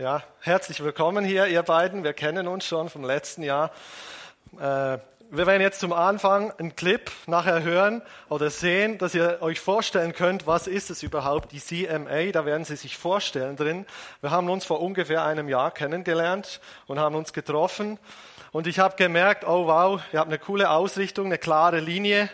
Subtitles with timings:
[0.00, 2.04] Ja, herzlich willkommen hier, ihr beiden.
[2.04, 3.70] Wir kennen uns schon vom letzten Jahr.
[4.58, 4.96] Äh,
[5.30, 8.00] wir werden jetzt zum Anfang einen Clip nachher hören
[8.30, 12.32] oder sehen, dass ihr euch vorstellen könnt, was ist es überhaupt, die CMA.
[12.32, 13.84] Da werden Sie sich vorstellen drin.
[14.22, 17.98] Wir haben uns vor ungefähr einem Jahr kennengelernt und haben uns getroffen.
[18.52, 22.30] Und ich habe gemerkt, oh wow, ihr habt eine coole Ausrichtung, eine klare Linie.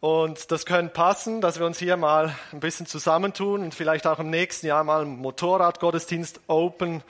[0.00, 4.18] Und das könnte passen, dass wir uns hier mal ein bisschen zusammentun und vielleicht auch
[4.18, 7.02] im nächsten Jahr mal einen Motorradgottesdienst open,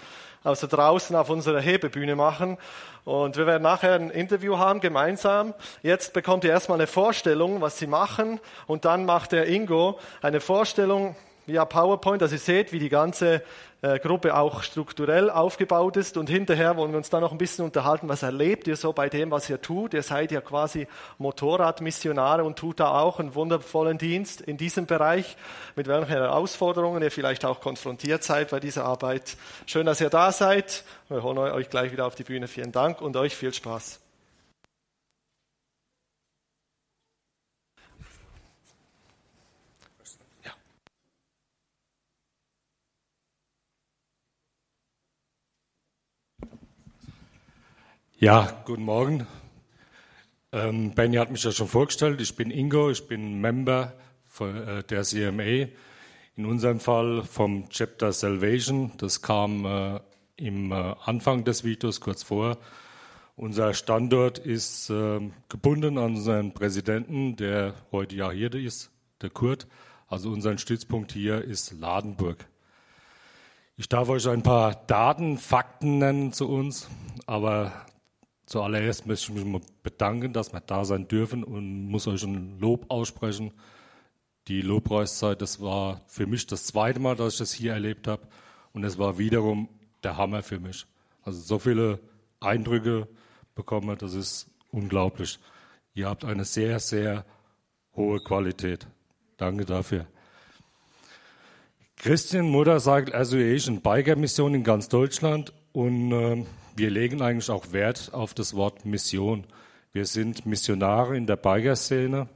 [0.44, 2.58] also draußen auf unserer Hebebühne machen.
[3.04, 5.54] Und wir werden nachher ein Interview haben gemeinsam.
[5.82, 8.40] Jetzt bekommt ihr erstmal eine Vorstellung, was sie machen.
[8.68, 13.42] Und dann macht der Ingo eine Vorstellung via PowerPoint, dass ihr seht, wie die ganze
[13.82, 16.16] äh, Gruppe auch strukturell aufgebaut ist.
[16.16, 19.08] Und hinterher wollen wir uns dann noch ein bisschen unterhalten, was erlebt ihr so bei
[19.08, 19.94] dem, was ihr tut.
[19.94, 20.86] Ihr seid ja quasi
[21.18, 25.36] Motorradmissionare und tut da auch einen wundervollen Dienst in diesem Bereich,
[25.76, 29.36] mit welchen Herausforderungen ihr vielleicht auch konfrontiert seid bei dieser Arbeit.
[29.66, 30.84] Schön, dass ihr da seid.
[31.08, 32.48] Wir holen euch gleich wieder auf die Bühne.
[32.48, 34.05] Vielen Dank und euch viel Spaß.
[48.18, 49.26] Ja, guten Morgen.
[50.50, 52.18] Ähm, Benny hat mich ja schon vorgestellt.
[52.22, 53.92] Ich bin Ingo, ich bin Member
[54.24, 55.68] von, äh, der CMA.
[56.34, 58.92] In unserem Fall vom Chapter Salvation.
[58.96, 60.00] Das kam äh,
[60.36, 62.56] im äh, Anfang des Videos kurz vor.
[63.34, 65.20] Unser Standort ist äh,
[65.50, 69.66] gebunden an unseren Präsidenten, der heute ja hier ist, der Kurt.
[70.08, 72.46] Also unser Stützpunkt hier ist Ladenburg.
[73.76, 76.88] Ich darf euch ein paar Daten, Fakten nennen zu uns,
[77.26, 77.84] aber
[78.46, 82.86] Zuallererst möchte ich mich bedanken, dass wir da sein dürfen und muss euch ein Lob
[82.88, 83.52] aussprechen.
[84.46, 88.28] Die Lobpreiszeit, das war für mich das zweite Mal, dass ich das hier erlebt habe
[88.72, 89.68] und es war wiederum
[90.04, 90.86] der Hammer für mich.
[91.22, 91.98] Also so viele
[92.38, 93.08] Eindrücke
[93.56, 95.40] bekommen, das ist unglaublich.
[95.94, 97.24] Ihr habt eine sehr, sehr
[97.96, 98.86] hohe Qualität.
[99.36, 100.06] Danke dafür.
[101.96, 106.44] Christian Motorcycle Association Biker Mission in ganz Deutschland und äh,
[106.76, 109.44] wir legen eigentlich auch Wert auf das Wort Mission.
[109.92, 112.28] Wir sind Missionare in der Biker-Szene.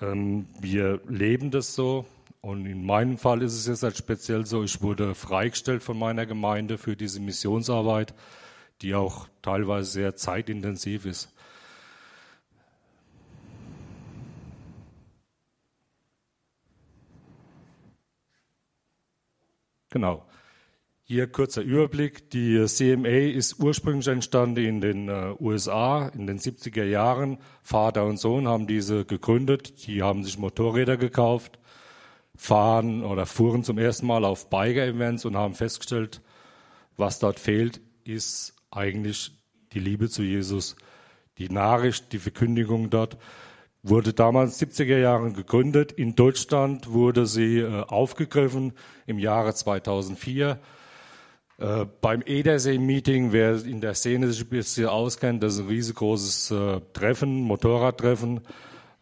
[0.00, 2.04] Ähm, wir leben das so.
[2.40, 6.26] Und in meinem Fall ist es jetzt halt speziell so, ich wurde freigestellt von meiner
[6.26, 8.14] Gemeinde für diese Missionsarbeit,
[8.82, 11.32] die auch teilweise sehr zeitintensiv ist.
[19.90, 20.24] Genau.
[21.04, 22.30] Hier kurzer Überblick.
[22.30, 27.38] Die CMA ist ursprünglich entstanden in den äh, USA in den 70er Jahren.
[27.60, 29.86] Vater und Sohn haben diese gegründet.
[29.86, 31.58] Die haben sich Motorräder gekauft,
[32.36, 36.20] fahren oder fuhren zum ersten Mal auf Biker-Events und haben festgestellt,
[36.96, 39.32] was dort fehlt, ist eigentlich
[39.72, 40.76] die Liebe zu Jesus.
[41.38, 43.18] Die Nachricht, die Verkündigung dort
[43.82, 45.90] wurde damals 70er Jahren gegründet.
[45.90, 48.74] In Deutschland wurde sie äh, aufgegriffen
[49.06, 50.60] im Jahre 2004
[51.58, 56.50] äh, beim Edersee-Meeting, wer in der Szene sich ein bisschen auskennt, das ist ein riesengroßes
[56.50, 58.40] äh, Treffen, Motorradtreffen,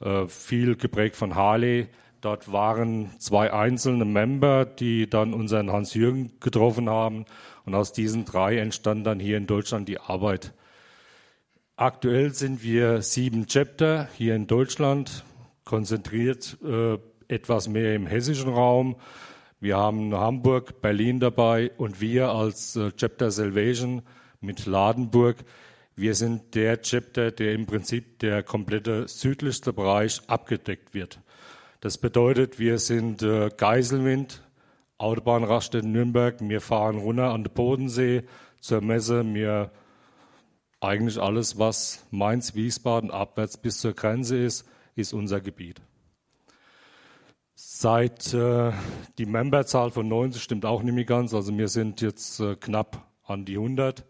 [0.00, 1.88] äh, viel geprägt von Harley.
[2.21, 7.25] Dort waren zwei einzelne Member, die dann unseren Hans-Jürgen getroffen haben.
[7.65, 10.53] Und aus diesen drei entstand dann hier in Deutschland die Arbeit.
[11.77, 15.25] Aktuell sind wir sieben Chapter hier in Deutschland,
[15.65, 18.97] konzentriert äh, etwas mehr im hessischen Raum.
[19.62, 24.00] Wir haben Hamburg, Berlin dabei und wir als äh, Chapter Salvation
[24.41, 25.37] mit Ladenburg.
[25.94, 31.20] Wir sind der Chapter, der im Prinzip der komplette südlichste Bereich abgedeckt wird.
[31.81, 34.43] Das bedeutet, wir sind äh, Geiselwind,
[34.97, 36.37] Autobahnraststätte Nürnberg.
[36.41, 38.22] Wir fahren runter an den Bodensee
[38.60, 39.22] zur Messe.
[39.34, 39.72] Wir
[40.81, 45.82] eigentlich alles, was Mainz, Wiesbaden abwärts bis zur Grenze ist, ist unser Gebiet.
[47.62, 48.72] Seit äh,
[49.19, 53.06] die Memberzahl von 90 stimmt auch nicht mehr ganz, also wir sind jetzt äh, knapp
[53.23, 54.06] an die 100.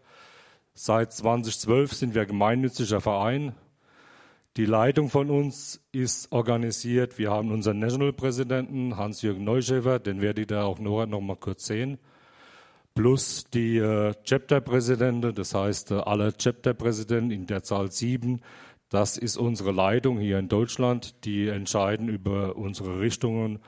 [0.73, 3.53] Seit 2012 sind wir gemeinnütziger Verein.
[4.55, 7.17] Die Leitung von uns ist organisiert.
[7.17, 11.65] Wir haben unseren National-Präsidenten Hans-Jürgen Neuschäfer, den werde ich da auch noch, noch mal kurz
[11.65, 11.99] sehen.
[12.95, 18.39] Plus die äh, Chapter-Präsidenten, das heißt äh, alle Chapter-Präsidenten in der Zahl sieben,
[18.91, 21.23] das ist unsere Leitung hier in Deutschland.
[21.23, 23.59] Die entscheiden über unsere Richtungen,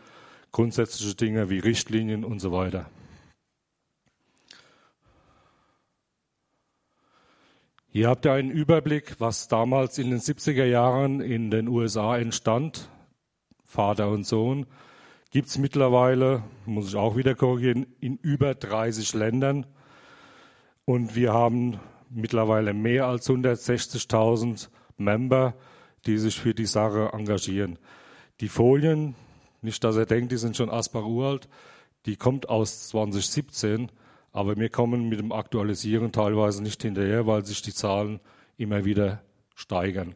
[0.52, 2.90] grundsätzliche Dinge wie Richtlinien und so weiter.
[7.88, 12.90] Hier habt ihr einen Überblick, was damals in den 70er Jahren in den USA entstand.
[13.64, 14.66] Vater und Sohn
[15.32, 19.66] gibt es mittlerweile, muss ich auch wieder korrigieren, in über 30 Ländern.
[20.84, 21.80] Und wir haben
[22.10, 24.68] mittlerweile mehr als 160.000
[24.98, 25.56] Member,
[26.06, 27.80] die sich für die Sache engagieren.
[28.40, 29.16] Die Folien,
[29.62, 31.48] nicht dass er denkt, die sind schon Asbach uralt,
[32.06, 33.92] die kommt aus 2017,
[34.32, 38.20] aber wir kommen mit dem Aktualisieren teilweise nicht hinterher, weil sich die Zahlen
[38.58, 39.24] immer wieder
[39.56, 40.16] steigern.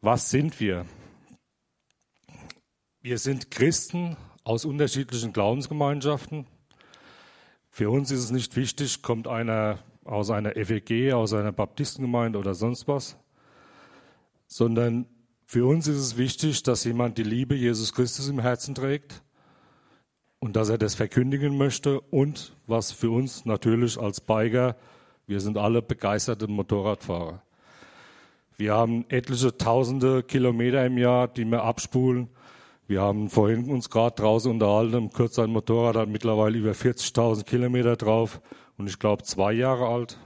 [0.00, 0.86] Was sind wir?
[3.00, 6.46] Wir sind Christen aus unterschiedlichen Glaubensgemeinschaften.
[7.70, 12.54] Für uns ist es nicht wichtig, kommt einer aus einer FEG, aus einer Baptistengemeinde oder
[12.54, 13.16] sonst was,
[14.46, 15.06] sondern
[15.44, 19.22] für uns ist es wichtig, dass jemand die Liebe Jesus Christus im Herzen trägt
[20.38, 24.76] und dass er das verkündigen möchte und was für uns natürlich als Biker,
[25.26, 27.42] wir sind alle begeisterte Motorradfahrer.
[28.56, 32.28] Wir haben etliche tausende Kilometer im Jahr, die wir abspulen.
[32.88, 37.96] Wir haben vorhin uns gerade draußen unterhalten, kurz ein Motorrad hat mittlerweile über 40.000 Kilometer
[37.96, 38.40] drauf
[38.78, 40.18] und ich glaube zwei Jahre alt,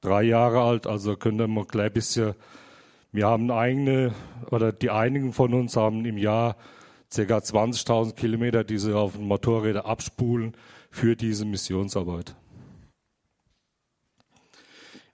[0.00, 2.34] drei Jahre alt, also ihr mal gleich ein bisschen,
[3.12, 4.14] wir haben eigene,
[4.50, 6.56] oder die einigen von uns haben im Jahr
[7.14, 7.20] ca.
[7.20, 10.56] 20.000 Kilometer, die sie auf den Motorrädern abspulen
[10.90, 12.34] für diese Missionsarbeit.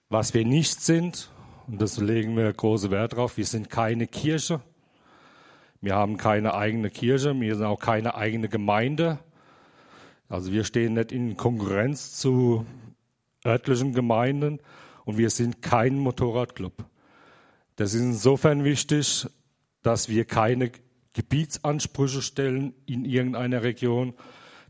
[0.09, 1.29] Was wir nicht sind,
[1.67, 4.61] und das legen wir große Wert drauf, wir sind keine Kirche.
[5.81, 9.19] Wir haben keine eigene Kirche, wir sind auch keine eigene Gemeinde.
[10.29, 12.65] Also wir stehen nicht in Konkurrenz zu
[13.45, 14.59] örtlichen Gemeinden
[15.03, 16.85] und wir sind kein Motorradclub.
[17.75, 19.27] Das ist insofern wichtig,
[19.81, 20.71] dass wir keine
[21.13, 24.13] Gebietsansprüche stellen in irgendeiner Region.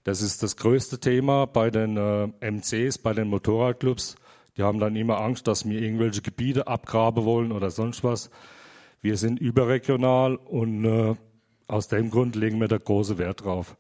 [0.06, 4.16] Das ist das größte Thema bei den äh, MCs, bei den Motorradclubs.
[4.56, 8.30] Die haben dann immer Angst, dass wir irgendwelche Gebiete abgraben wollen oder sonst was.
[9.02, 11.16] Wir sind überregional und äh,
[11.68, 13.76] aus dem Grund legen wir da große Wert drauf.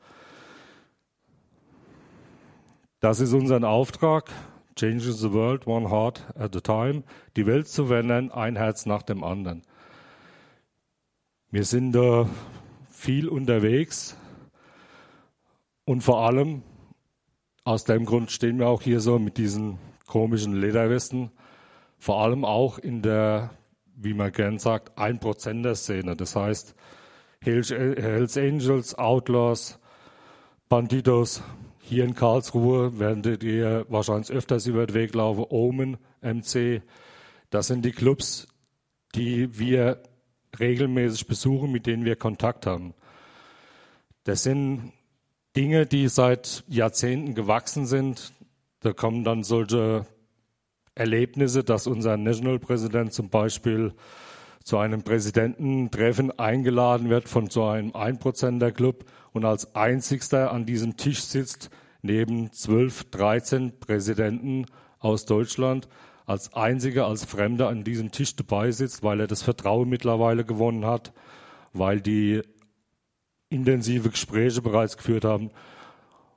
[3.01, 4.29] Das ist unser Auftrag,
[4.75, 7.03] Changing the World One Heart at a Time,
[7.37, 9.63] die Welt zu verändern, ein Herz nach dem anderen.
[11.49, 12.27] Wir sind da
[12.89, 14.17] viel unterwegs
[15.85, 16.61] und vor allem
[17.63, 21.31] aus dem Grund stehen wir auch hier so mit diesen komischen Lederwesten,
[21.99, 23.51] vor allem auch in der,
[23.95, 25.21] wie man gern sagt, ein
[25.63, 26.17] der Szene.
[26.17, 26.75] Das heißt
[27.39, 27.71] Hells
[28.37, 29.79] Angels, Outlaws,
[30.67, 31.41] Bandidos,
[31.89, 35.45] hier in Karlsruhe werdet ihr wahrscheinlich öfters über den Weg laufen.
[35.49, 36.83] Omen, MC.
[37.49, 38.47] Das sind die Clubs,
[39.15, 40.03] die wir
[40.59, 42.93] regelmäßig besuchen, mit denen wir Kontakt haben.
[44.23, 44.93] Das sind
[45.57, 48.33] Dinge, die seit Jahrzehnten gewachsen sind.
[48.81, 50.05] Da kommen dann solche
[50.93, 53.93] Erlebnisse, dass unser National-Präsident zum Beispiel
[54.63, 59.05] zu einem Präsidententreffen eingeladen wird von so einem Einprozenter Club
[59.39, 61.69] und als einzigster an diesem Tisch sitzt,
[62.01, 64.65] neben zwölf, dreizehn Präsidenten
[64.99, 65.87] aus Deutschland,
[66.25, 70.85] als einziger, als Fremder an diesem Tisch dabei sitzt, weil er das Vertrauen mittlerweile gewonnen
[70.85, 71.13] hat,
[71.71, 72.41] weil die
[73.47, 75.51] intensive Gespräche bereits geführt haben.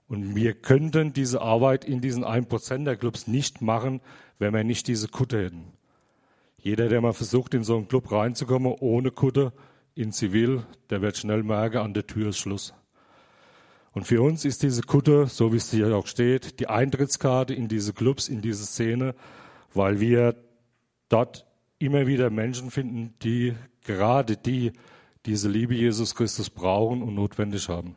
[0.07, 4.01] Und wir könnten diese Arbeit in diesen 1% Clubs nicht machen,
[4.39, 5.73] wenn wir nicht diese Kutte hätten.
[6.57, 9.53] Jeder, der mal versucht, in so einen Club reinzukommen, ohne Kutte,
[9.97, 12.73] in Zivil, der wird schnell merken, an der Tür ist Schluss.
[13.93, 17.69] Und für uns ist diese Kutte, so wie es hier auch steht, die Eintrittskarte in
[17.69, 19.15] diese Clubs, in diese Szene,
[19.75, 20.35] weil wir
[21.09, 21.47] dort
[21.79, 24.73] immer wieder Menschen finden, die gerade die
[25.27, 27.97] diese Liebe Jesus Christus brauchen und notwendig haben.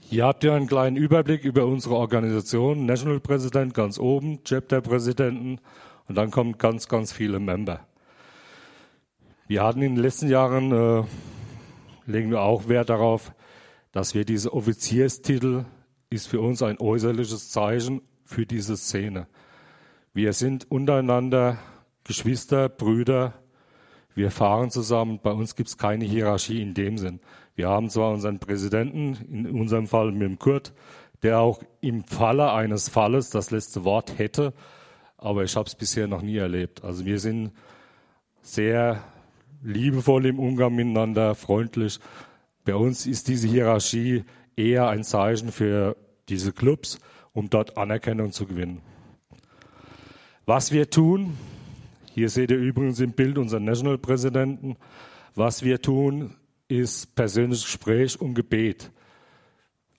[0.00, 2.86] Hier habt ihr einen kleinen Überblick über unsere Organisation.
[2.86, 5.60] National Präsident ganz oben, Chapter Präsidenten
[6.08, 7.86] und dann kommen ganz, ganz viele Member.
[9.46, 11.04] Wir hatten in den letzten Jahren, äh,
[12.08, 13.32] legen wir auch Wert darauf,
[13.92, 15.64] dass wir diese Offizierstitel
[16.10, 19.26] ist für uns ein äußerliches Zeichen für diese Szene.
[20.14, 21.58] Wir sind untereinander
[22.04, 23.34] Geschwister, Brüder,
[24.14, 27.20] wir fahren zusammen, bei uns gibt es keine Hierarchie in dem Sinn.
[27.54, 30.72] Wir haben zwar unseren Präsidenten, in unserem Fall mit dem Kurt,
[31.22, 34.54] der auch im Falle eines Falles das letzte Wort hätte,
[35.18, 36.82] aber ich habe es bisher noch nie erlebt.
[36.82, 37.52] Also wir sind
[38.40, 39.04] sehr
[39.62, 41.98] liebevoll im Umgang miteinander, freundlich.
[42.64, 44.24] Bei uns ist diese Hierarchie
[44.56, 45.96] eher ein Zeichen für
[46.28, 46.98] diese Clubs,
[47.32, 48.82] um dort Anerkennung zu gewinnen.
[50.46, 51.36] Was wir tun,
[52.12, 54.76] hier seht ihr übrigens im Bild unseren National-Präsidenten,
[55.34, 56.34] was wir tun,
[56.68, 58.90] ist persönliches Gespräch und Gebet.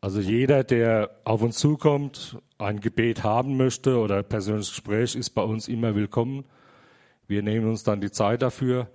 [0.02, 5.42] Also jeder, der auf uns zukommt, ein Gebet haben möchte oder persönliches Gespräch, ist bei
[5.42, 6.46] uns immer willkommen.
[7.28, 8.90] Wir nehmen uns dann die Zeit dafür,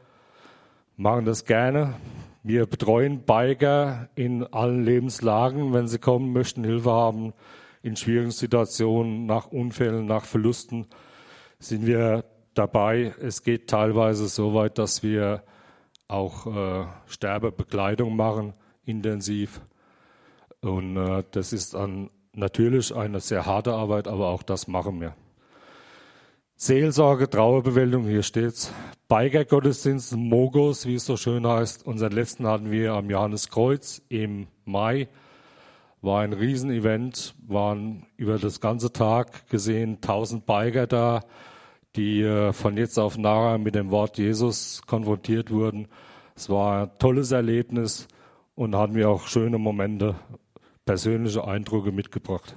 [0.96, 1.94] machen das gerne.
[2.42, 7.32] Wir betreuen Biker in allen Lebenslagen, wenn sie kommen möchten, Hilfe haben,
[7.82, 10.86] in schwierigen Situationen, nach Unfällen, nach Verlusten,
[11.58, 12.24] sind wir
[12.54, 13.14] dabei.
[13.20, 15.42] Es geht teilweise so weit, dass wir
[16.06, 18.52] auch äh, Sterbebekleidung machen,
[18.84, 19.60] intensiv.
[20.60, 25.14] Und äh, das ist dann natürlich eine sehr harte Arbeit, aber auch das machen wir.
[26.56, 28.72] Seelsorge, Trauerbewältigung, hier steht's.
[29.08, 31.84] Biker-Gottesdienst, Mogos, wie es so schön heißt.
[31.84, 35.08] Unseren letzten hatten wir am Johanneskreuz im Mai.
[36.00, 41.22] War ein Riesenevent, waren über das ganze Tag gesehen 1000 Biker da,
[41.96, 45.88] die äh, von jetzt auf nachher mit dem Wort Jesus konfrontiert wurden.
[46.36, 48.06] Es war ein tolles Erlebnis
[48.54, 50.14] und hatten wir auch schöne Momente,
[50.86, 52.54] persönliche Eindrücke mitgebracht.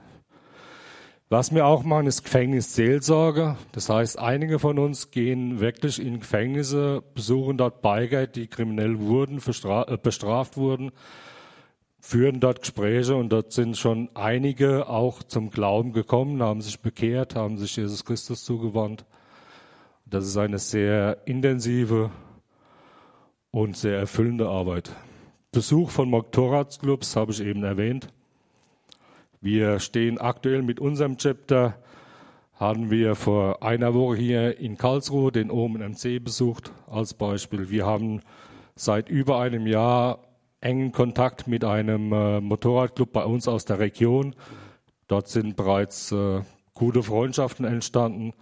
[1.29, 3.57] Was wir auch machen, ist Gefängnisseelsorge.
[3.73, 9.39] Das heißt, einige von uns gehen wirklich in Gefängnisse, besuchen dort Biker, die kriminell wurden,
[9.39, 10.91] äh, bestraft wurden,
[11.99, 17.35] führen dort Gespräche und dort sind schon einige auch zum Glauben gekommen, haben sich bekehrt,
[17.35, 19.03] haben sich Jesus Christus zugewandt.
[20.05, 22.09] Das ist eine sehr intensive
[23.51, 24.91] und sehr erfüllende Arbeit.
[25.51, 28.13] Besuch von Motorradclubs habe ich eben erwähnt.
[29.39, 31.75] Wir stehen aktuell mit unserem Chapter,
[32.55, 37.69] haben wir vor einer Woche hier in Karlsruhe den Omen MC besucht als Beispiel.
[37.69, 38.21] Wir haben
[38.75, 40.19] seit über einem Jahr
[40.59, 44.35] engen Kontakt mit einem äh, Motorradclub bei uns aus der Region.
[45.07, 46.41] Dort sind bereits äh,
[46.73, 48.33] gute Freundschaften entstanden.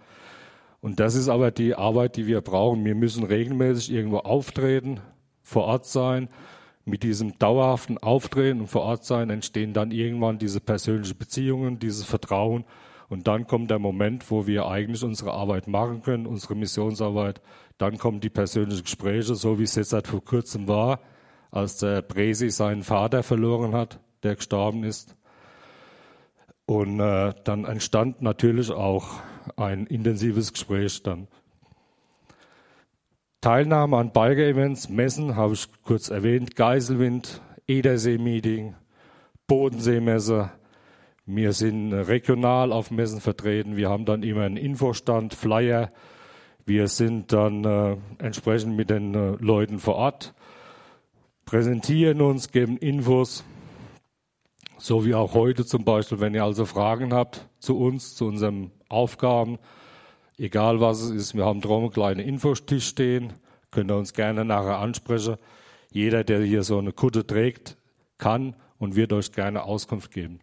[0.80, 2.86] Und das ist aber die Arbeit, die wir brauchen.
[2.86, 5.00] Wir müssen regelmäßig irgendwo auftreten,
[5.42, 6.30] vor Ort sein
[6.86, 12.04] mit diesem dauerhaften Auftreten und vor Ort sein entstehen dann irgendwann diese persönlichen Beziehungen, dieses
[12.04, 12.64] Vertrauen.
[13.08, 17.40] Und dann kommt der Moment, wo wir eigentlich unsere Arbeit machen können, unsere Missionsarbeit.
[17.76, 21.00] Dann kommen die persönlichen Gespräche, so wie es jetzt seit vor kurzem war,
[21.50, 25.16] als der Presi seinen Vater verloren hat, der gestorben ist.
[26.66, 29.08] Und äh, dann entstand natürlich auch
[29.56, 31.26] ein intensives Gespräch dann.
[33.46, 38.74] Teilnahme an Biker-Events, Messen, habe ich kurz erwähnt, Geiselwind, Edersee-Meeting,
[39.46, 40.50] Bodensee-Messe.
[41.26, 43.76] Wir sind regional auf Messen vertreten.
[43.76, 45.92] Wir haben dann immer einen Infostand, Flyer.
[46.64, 50.34] Wir sind dann äh, entsprechend mit den äh, Leuten vor Ort,
[51.44, 53.44] präsentieren uns, geben Infos.
[54.76, 58.72] So wie auch heute zum Beispiel, wenn ihr also Fragen habt zu uns, zu unseren
[58.88, 59.60] Aufgaben,
[60.38, 63.32] Egal was es ist, wir haben drum einen kleinen Infostisch stehen,
[63.70, 65.36] könnt ihr uns gerne nachher ansprechen.
[65.92, 67.76] Jeder, der hier so eine Kutte trägt,
[68.18, 70.40] kann und wird euch gerne Auskunft geben.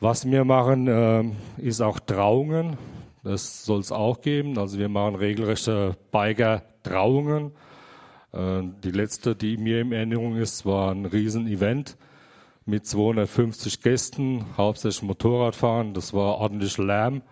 [0.00, 1.24] Was wir machen, äh,
[1.58, 2.76] ist auch Trauungen.
[3.22, 4.58] Das soll es auch geben.
[4.58, 7.52] Also wir machen regelrechte Biker-Trauungen.
[8.32, 11.96] Äh, die letzte, die mir in Erinnerung ist, war ein Riesenevent
[12.64, 15.94] mit 250 Gästen, hauptsächlich Motorradfahren.
[15.94, 17.22] Das war ordentlich Lärm.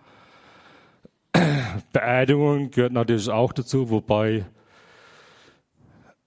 [1.93, 4.45] Beerdigung gehört natürlich auch dazu, wobei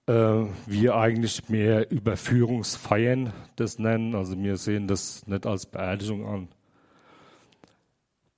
[0.07, 0.13] äh,
[0.65, 4.15] wir eigentlich mehr Überführungsfeiern das nennen.
[4.15, 6.47] Also wir sehen das nicht als Beerdigung an.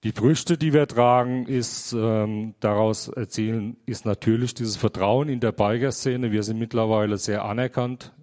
[0.04, 5.52] Die Früchte, die wir tragen, ist ähm, daraus erzielen, ist natürlich dieses Vertrauen in der
[5.52, 6.32] Biker-Szene.
[6.32, 8.14] Wir sind mittlerweile sehr anerkannt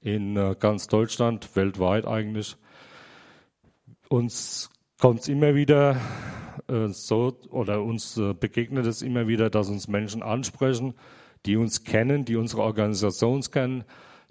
[0.00, 2.56] in äh, ganz Deutschland, weltweit eigentlich.
[4.08, 4.70] Uns
[5.02, 5.96] kommt es immer wieder
[6.68, 10.94] äh, so oder uns äh, begegnet es immer wieder, dass uns Menschen ansprechen,
[11.44, 13.82] die uns kennen, die unsere Organisation kennen,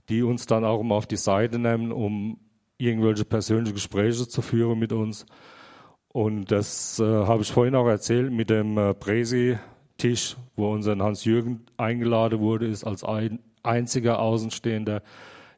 [0.08, 2.40] die uns dann auch mal auf die Seite nehmen, um
[2.78, 5.26] irgendwelche persönliche Gespräche zu führen mit uns.
[6.08, 11.66] Und das äh, habe ich vorhin auch erzählt mit dem äh, Präsi-Tisch, wo unser Hans-Jürgen
[11.76, 15.04] eingeladen wurde, ist als ein, einziger Außenstehender.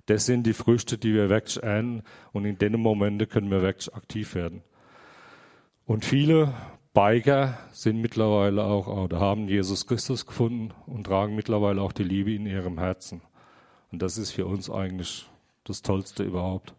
[0.07, 2.01] Das sind die Früchte, die wir wirklich ernten
[2.31, 4.63] und in den Momenten können wir wirklich aktiv werden.
[5.85, 6.53] Und viele
[6.93, 12.33] Biker sind mittlerweile auch, oder haben Jesus Christus gefunden und tragen mittlerweile auch die Liebe
[12.33, 13.21] in ihrem Herzen.
[13.91, 15.27] Und das ist für uns eigentlich
[15.65, 16.73] das Tollste überhaupt.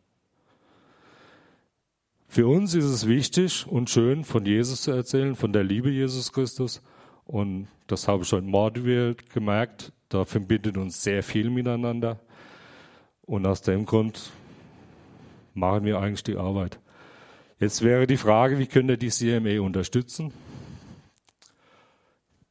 [2.29, 6.33] Für uns ist es wichtig und schön, von Jesus zu erzählen, von der Liebe Jesus
[6.33, 6.83] Christus.
[7.27, 9.93] Und das habe ich schon Mordwelt gemerkt.
[10.09, 12.19] Da verbindet uns sehr viel miteinander.
[13.23, 14.33] Und aus dem Grund
[15.55, 16.79] machen wir eigentlich die Arbeit.
[17.61, 20.33] Jetzt wäre die Frage, wie könnt ihr die CME unterstützen?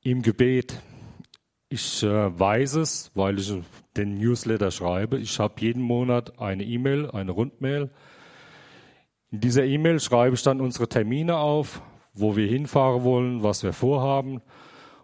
[0.01, 0.81] Im Gebet.
[1.67, 3.53] Ich äh, weiß es, weil ich
[3.98, 5.17] den Newsletter schreibe.
[5.17, 7.89] Ich habe jeden Monat eine E-Mail, eine Rundmail.
[9.31, 11.81] In dieser E-Mail schreibe ich dann unsere Termine auf,
[12.13, 14.41] wo wir hinfahren wollen, was wir vorhaben.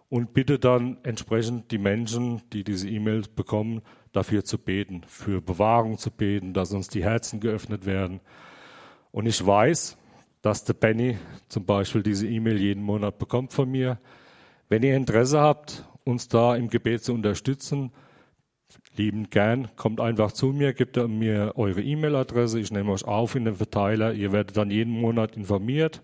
[0.08, 3.80] und bitte dann entsprechend die Menschen, die diese E-Mails bekommen,
[4.12, 8.20] dafür zu beten, für Bewahrung zu beten, dass uns die Herzen geöffnet werden.
[9.12, 9.96] Und ich weiß,
[10.42, 13.98] dass der Benny zum Beispiel diese E-Mail jeden Monat bekommt von mir.
[14.68, 17.92] Wenn ihr Interesse habt, uns da im Gebet zu unterstützen,
[18.96, 23.44] liebend gern, kommt einfach zu mir, gebt mir eure E-Mail-Adresse, ich nehme euch auf in
[23.44, 26.02] den Verteiler, ihr werdet dann jeden Monat informiert,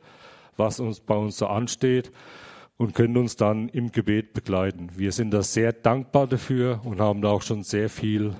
[0.57, 2.11] was uns bei uns so ansteht
[2.77, 4.91] und könnt uns dann im Gebet begleiten.
[4.97, 8.35] Wir sind da sehr dankbar dafür und haben da auch schon sehr viel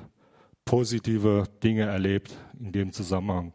[0.65, 3.53] positive Dinge erlebt in dem Zusammenhang.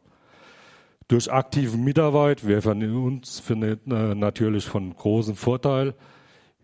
[1.12, 5.94] Durch aktive Mitarbeit wäre von uns findet, äh, natürlich von großem Vorteil.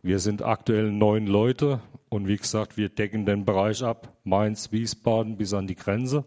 [0.02, 5.36] Wir sind aktuell neun Leute und wie gesagt, wir decken den Bereich ab, Mainz, Wiesbaden
[5.36, 6.24] bis an die Grenze.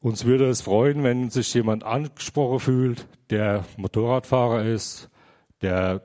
[0.00, 5.10] Uns würde es freuen, wenn sich jemand angesprochen fühlt, der Motorradfahrer ist,
[5.60, 6.00] der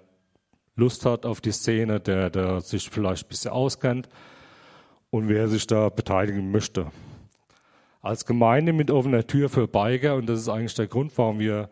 [0.75, 4.09] Lust hat auf die Szene, der, der sich vielleicht ein bisschen auskennt
[5.11, 6.87] und wer sich da beteiligen möchte.
[8.01, 11.69] Als Gemeinde mit offener Tür für Biker, und das ist eigentlich der Grund, warum wir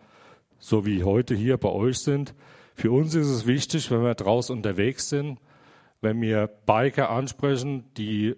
[0.57, 2.33] so wie heute hier bei euch sind,
[2.75, 5.39] für uns ist es wichtig, wenn wir draußen unterwegs sind,
[6.01, 8.35] wenn wir Biker ansprechen, die,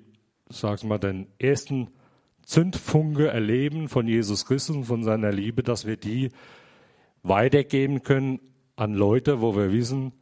[0.49, 1.89] sag mal, den ersten
[2.43, 6.29] Zündfunke erleben von Jesus Christus und von seiner Liebe, dass wir die
[7.23, 8.39] weitergeben können
[8.75, 10.13] an Leute, wo wir wissen,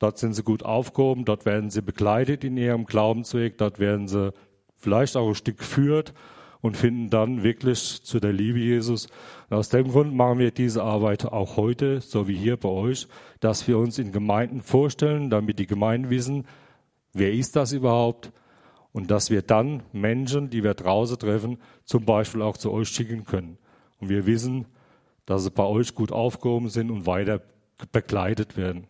[0.00, 4.32] Dort sind sie gut aufgehoben, dort werden sie begleitet in ihrem Glaubensweg, dort werden sie
[4.74, 6.14] vielleicht auch ein Stück geführt
[6.62, 9.08] und finden dann wirklich zu der Liebe Jesus.
[9.48, 13.08] Und aus dem Grund machen wir diese Arbeit auch heute, so wie hier bei euch,
[13.40, 16.46] dass wir uns in Gemeinden vorstellen, damit die Gemeinden wissen,
[17.12, 18.32] wer ist das überhaupt
[18.92, 23.24] und dass wir dann Menschen, die wir draußen treffen, zum Beispiel auch zu euch schicken
[23.24, 23.56] können.
[24.00, 24.66] Und wir wissen,
[25.26, 27.40] dass sie bei euch gut aufgehoben sind und weiter
[27.92, 28.89] begleitet werden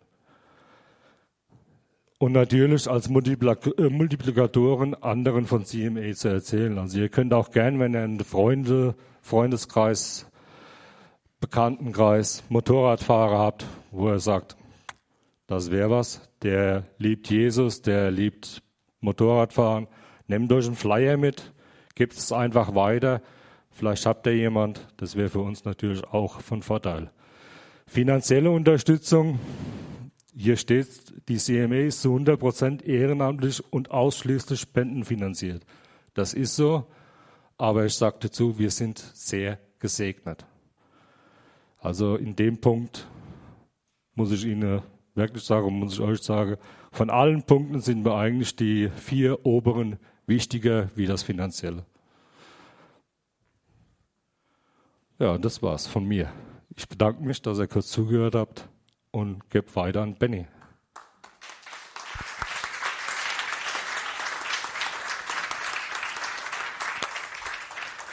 [2.20, 6.78] und natürlich als äh, Multiplikatoren anderen von CMA zu erzählen.
[6.78, 10.30] Also ihr könnt auch gern, wenn ihr einen Freunde, Freundeskreis,
[11.40, 14.58] Bekanntenkreis, Motorradfahrer habt, wo er sagt,
[15.46, 18.62] das wäre was, der liebt Jesus, der liebt
[19.00, 19.88] Motorradfahren,
[20.26, 21.54] nehmt euch einen Flyer mit,
[21.94, 23.22] gebt es einfach weiter.
[23.70, 27.10] Vielleicht habt ihr jemand, das wäre für uns natürlich auch von Vorteil.
[27.86, 29.40] Finanzielle Unterstützung,
[30.40, 35.66] hier steht, die CMA ist zu 100 Prozent ehrenamtlich und ausschließlich spendenfinanziert.
[36.14, 36.86] Das ist so,
[37.58, 40.46] aber ich sage dazu, wir sind sehr gesegnet.
[41.78, 43.06] Also in dem Punkt
[44.14, 44.82] muss ich Ihnen
[45.14, 46.56] wirklich sagen, muss ich euch sagen,
[46.90, 51.84] von allen Punkten sind mir eigentlich die vier oberen wichtiger wie das Finanzielle.
[55.18, 56.32] Ja, das war's von mir.
[56.76, 58.70] Ich bedanke mich, dass ihr kurz zugehört habt
[59.10, 60.46] und gebe weiter an Benny.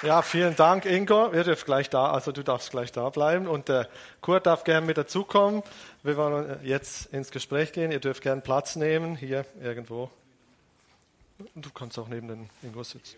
[0.04, 1.34] Ja, vielen Dank, Ingo.
[1.34, 3.90] Wir dürfen gleich da, also du darfst gleich da bleiben und der
[4.22, 5.64] Kurt darf gerne mit dazukommen.
[6.04, 7.92] Wir wollen jetzt ins Gespräch gehen.
[7.92, 10.12] Ihr dürft gerne Platz nehmen, hier irgendwo.
[11.56, 13.18] Du kannst auch neben den Ingo sitzen.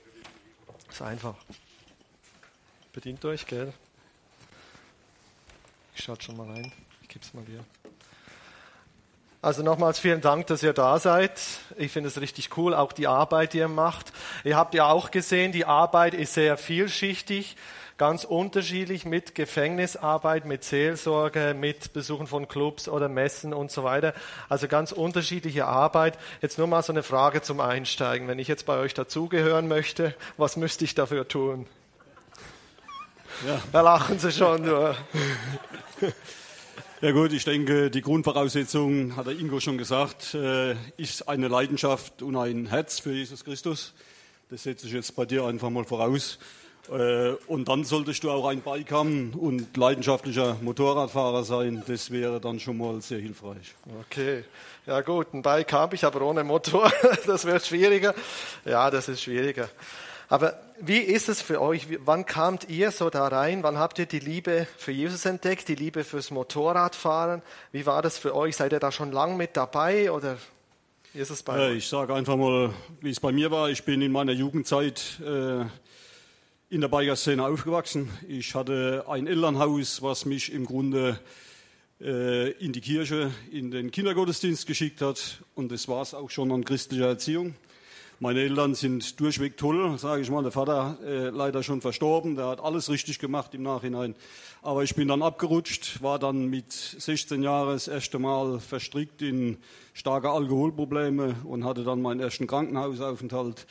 [0.89, 1.35] Ist einfach.
[2.93, 3.73] Bedient euch, gell?
[5.95, 6.71] Ich schaue schon mal rein.
[7.15, 7.63] Es mal dir.
[9.41, 11.39] Also nochmals vielen Dank, dass ihr da seid.
[11.77, 14.11] Ich finde es richtig cool, auch die Arbeit, die ihr macht.
[14.43, 17.55] Ihr habt ja auch gesehen, die Arbeit ist sehr vielschichtig,
[17.97, 24.13] ganz unterschiedlich mit Gefängnisarbeit, mit Seelsorge, mit Besuchen von Clubs oder Messen und so weiter.
[24.49, 26.17] Also ganz unterschiedliche Arbeit.
[26.41, 28.27] Jetzt nur mal so eine Frage zum Einsteigen.
[28.27, 31.65] Wenn ich jetzt bei euch dazugehören möchte, was müsste ich dafür tun?
[33.47, 33.61] Ja.
[33.71, 34.95] Da lachen sie schon nur.
[37.01, 42.21] Ja gut, ich denke, die Grundvoraussetzung, hat der Ingo schon gesagt, äh, ist eine Leidenschaft
[42.21, 43.93] und ein Herz für Jesus Christus.
[44.49, 46.39] Das setze ich jetzt bei dir einfach mal voraus.
[46.91, 51.83] Äh, und dann solltest du auch ein Bike haben und leidenschaftlicher Motorradfahrer sein.
[51.87, 53.75] Das wäre dann schon mal sehr hilfreich.
[54.01, 54.43] Okay,
[54.85, 56.91] ja gut, ein Bike habe ich, aber ohne Motor,
[57.25, 58.13] das wird schwieriger.
[58.65, 59.69] Ja, das ist schwieriger.
[60.29, 61.87] Aber wie ist es für euch?
[62.05, 63.63] Wann kamt ihr so da rein?
[63.63, 67.41] Wann habt ihr die Liebe für Jesus entdeckt, die Liebe fürs Motorradfahren?
[67.71, 68.55] Wie war das für euch?
[68.55, 70.37] Seid ihr da schon lang mit dabei oder
[71.13, 71.77] wie ist es bei euch?
[71.77, 73.71] Ich sage einfach mal, wie es bei mir war.
[73.71, 75.65] Ich bin in meiner Jugendzeit äh,
[76.69, 78.07] in der Biker-Szene aufgewachsen.
[78.27, 81.19] Ich hatte ein Elternhaus, was mich im Grunde
[81.99, 85.39] äh, in die Kirche, in den Kindergottesdienst geschickt hat.
[85.55, 87.55] Und das war es auch schon an christlicher Erziehung.
[88.21, 90.43] Meine Eltern sind durchweg toll, sage ich mal.
[90.43, 94.13] Der Vater äh, leider schon verstorben, der hat alles richtig gemacht im Nachhinein.
[94.61, 99.55] Aber ich bin dann abgerutscht, war dann mit 16 Jahren das erste Mal verstrickt in
[99.93, 103.65] starke Alkoholprobleme und hatte dann meinen ersten Krankenhausaufenthalt.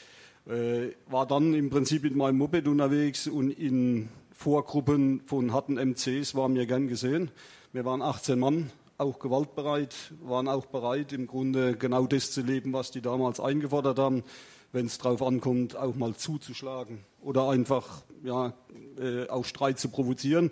[0.46, 6.34] Äh, war dann im Prinzip mit meinem Moped unterwegs und in Vorgruppen von harten MCs
[6.34, 7.30] war mir gern gesehen.
[7.74, 12.72] Wir waren 18 Mann, auch gewaltbereit, waren auch bereit, im Grunde genau das zu leben,
[12.72, 14.24] was die damals eingefordert haben,
[14.72, 18.52] wenn es darauf ankommt, auch mal zuzuschlagen oder einfach ja,
[19.00, 20.50] äh, auch Streit zu provozieren.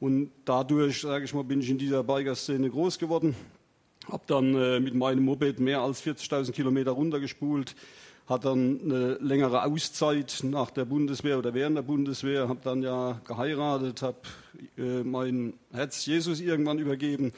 [0.00, 3.36] Und dadurch, sage ich mal, bin ich in dieser Biker-Szene groß geworden.
[4.10, 7.76] Habe dann äh, mit meinem Moped mehr als 40.000 Kilometer runtergespult,
[8.26, 13.20] hat dann eine längere Auszeit nach der Bundeswehr oder während der Bundeswehr, habe dann ja
[13.26, 14.16] geheiratet, habe
[14.78, 17.32] äh, mein Herz Jesus irgendwann übergeben,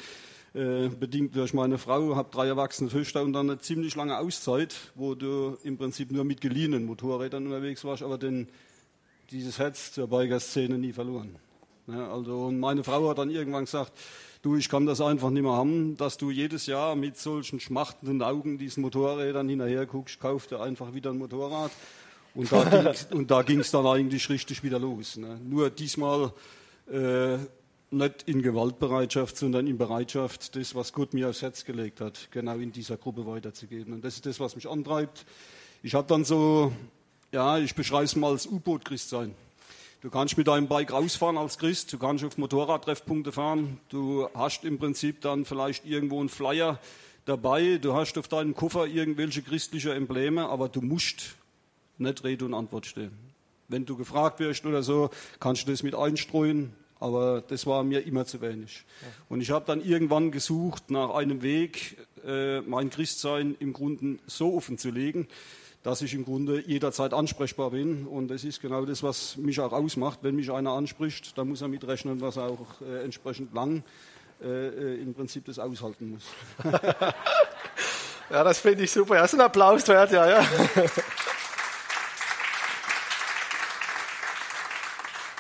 [0.55, 4.75] äh, bedingt durch meine Frau, habe drei erwachsene Töchter und dann eine ziemlich lange Auszeit,
[4.95, 8.49] wo du im Prinzip nur mit geliehenen Motorrädern unterwegs warst, aber den,
[9.33, 11.37] dieses Herz zur Biker-Szene nie verloren.
[11.89, 13.93] Ja, also meine Frau hat dann irgendwann gesagt,
[14.43, 18.23] du, ich kann das einfach nicht mehr haben, dass du jedes Jahr mit solchen schmachtenden
[18.23, 21.73] Augen diesen Motorrädern hinterher guckst, kauf dir einfach wieder ein Motorrad.
[22.35, 25.17] Und da ging es dann eigentlich richtig wieder los.
[25.17, 25.41] Ne?
[25.45, 26.33] Nur diesmal
[26.91, 27.39] äh,
[27.91, 32.57] nicht in Gewaltbereitschaft, sondern in Bereitschaft, das, was Gott mir aufs Herz gelegt hat, genau
[32.57, 33.93] in dieser Gruppe weiterzugeben.
[33.93, 35.25] Und das ist das, was mich antreibt.
[35.83, 36.73] Ich habe dann so,
[37.33, 39.35] ja, ich beschreibe es mal als U-Boot-Christ sein.
[40.01, 44.65] Du kannst mit deinem Bike rausfahren als Christ, du kannst auf Motorradtreffpunkte fahren, du hast
[44.65, 46.79] im Prinzip dann vielleicht irgendwo einen Flyer
[47.25, 51.37] dabei, du hast auf deinem Koffer irgendwelche christliche Embleme, aber du musst
[51.97, 53.13] nicht Rede und Antwort stehen.
[53.69, 55.09] Wenn du gefragt wirst oder so,
[55.41, 58.83] kannst du das mit einstreuen, aber das war mir immer zu wenig.
[59.29, 64.55] Und ich habe dann irgendwann gesucht nach einem Weg, äh, mein Christsein im Grunde so
[64.55, 65.29] offen zu legen,
[65.83, 68.07] dass ich im Grunde jederzeit ansprechbar bin.
[68.07, 70.21] Und das ist genau das, was mich auch ausmacht.
[70.23, 73.83] Wenn mich einer anspricht, dann muss er mitrechnen, dass er auch äh, entsprechend lang
[74.43, 76.25] äh, äh im Prinzip das aushalten muss.
[78.31, 79.17] ja, das finde ich super.
[79.17, 80.47] Das ist ein Applaus wert, ja, ja.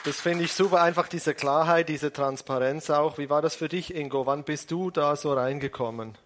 [0.04, 3.16] Das finde ich super, einfach diese Klarheit, diese Transparenz auch.
[3.16, 4.26] Wie war das für dich, Ingo?
[4.26, 6.18] Wann bist du da so reingekommen?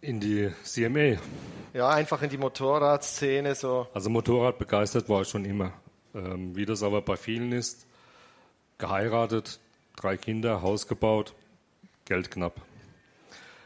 [0.00, 1.20] In die CMA.
[1.72, 3.86] Ja, einfach in die Motorradszene so.
[3.94, 5.72] Also Motorrad begeistert war ich schon immer.
[6.16, 7.86] Ähm, wie das aber bei vielen ist,
[8.78, 9.60] geheiratet,
[9.94, 11.32] drei Kinder, Haus gebaut,
[12.06, 12.60] Geld knapp.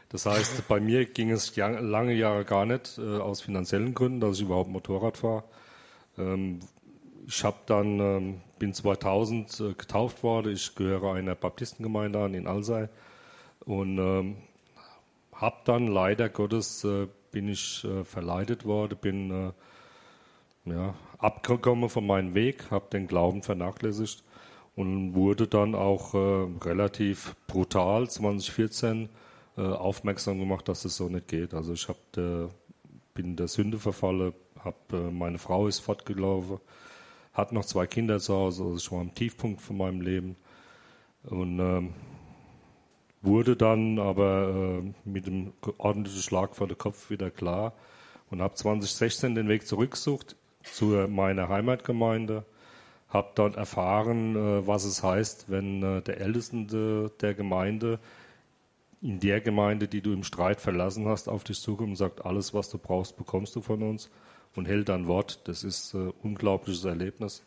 [0.09, 4.37] Das heißt, bei mir ging es lange Jahre gar nicht äh, aus finanziellen Gründen, dass
[4.37, 5.43] ich überhaupt Motorrad fahre.
[6.17, 6.59] Ähm,
[7.27, 10.53] ich habe dann ähm, bin 2000 äh, getauft worden.
[10.53, 12.89] Ich gehöre einer Baptistengemeinde an in Alsei
[13.65, 14.37] und ähm,
[15.33, 22.05] habe dann leider Gottes äh, bin ich äh, verleitet worden, bin äh, ja, abgekommen von
[22.05, 24.23] meinem Weg, habe den Glauben vernachlässigt
[24.75, 29.09] und wurde dann auch äh, relativ brutal 2014
[29.57, 31.53] äh, aufmerksam gemacht, dass es so nicht geht.
[31.53, 31.97] Also ich hab,
[33.13, 36.59] bin der Sünde verfallen, hab, meine Frau ist fortgelaufen,
[37.33, 40.35] hat noch zwei Kinder zu Hause, also war am Tiefpunkt von meinem Leben.
[41.23, 41.93] Und ähm,
[43.21, 47.73] wurde dann aber äh, mit einem ordentlichen Schlag vor den Kopf wieder klar
[48.29, 52.45] und habe 2016 den Weg zurückgesucht zu meiner Heimatgemeinde,
[53.09, 57.99] habe dort erfahren, äh, was es heißt, wenn äh, der Älteste der Gemeinde
[59.01, 62.53] in der Gemeinde, die du im Streit verlassen hast, auf dich zukommt und sagt, alles,
[62.53, 64.09] was du brauchst, bekommst du von uns
[64.55, 65.47] und hält dein Wort.
[65.47, 67.43] Das ist ein äh, unglaubliches Erlebnis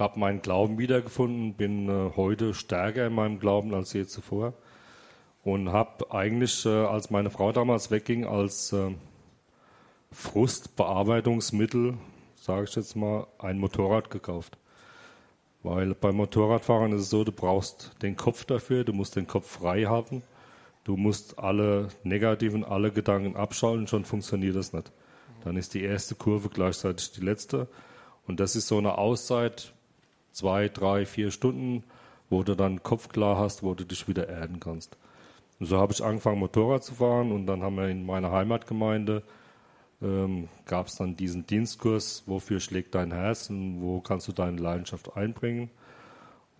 [0.00, 4.54] habe meinen Glauben wiedergefunden, bin äh, heute stärker in meinem Glauben als je zuvor
[5.44, 8.74] und habe eigentlich, äh, als meine Frau damals wegging, als
[10.10, 11.94] Frustbearbeitungsmittel,
[12.34, 14.56] sage ich jetzt mal, ein Motorrad gekauft.
[15.62, 19.46] Weil beim Motorradfahren ist es so, du brauchst den Kopf dafür, du musst den Kopf
[19.46, 20.22] frei haben,
[20.84, 24.90] du musst alle negativen, alle Gedanken abschalten, schon funktioniert das nicht.
[25.44, 27.68] Dann ist die erste Kurve gleichzeitig die letzte.
[28.26, 29.72] Und das ist so eine Auszeit,
[30.32, 31.84] zwei, drei, vier Stunden,
[32.28, 34.96] wo du dann Kopf klar hast, wo du dich wieder erden kannst.
[35.58, 39.22] Und so habe ich angefangen, Motorrad zu fahren und dann haben wir in meiner Heimatgemeinde
[40.02, 44.60] ähm, gab es dann diesen Dienstkurs, wofür schlägt dein Herz und wo kannst du deine
[44.60, 45.70] Leidenschaft einbringen.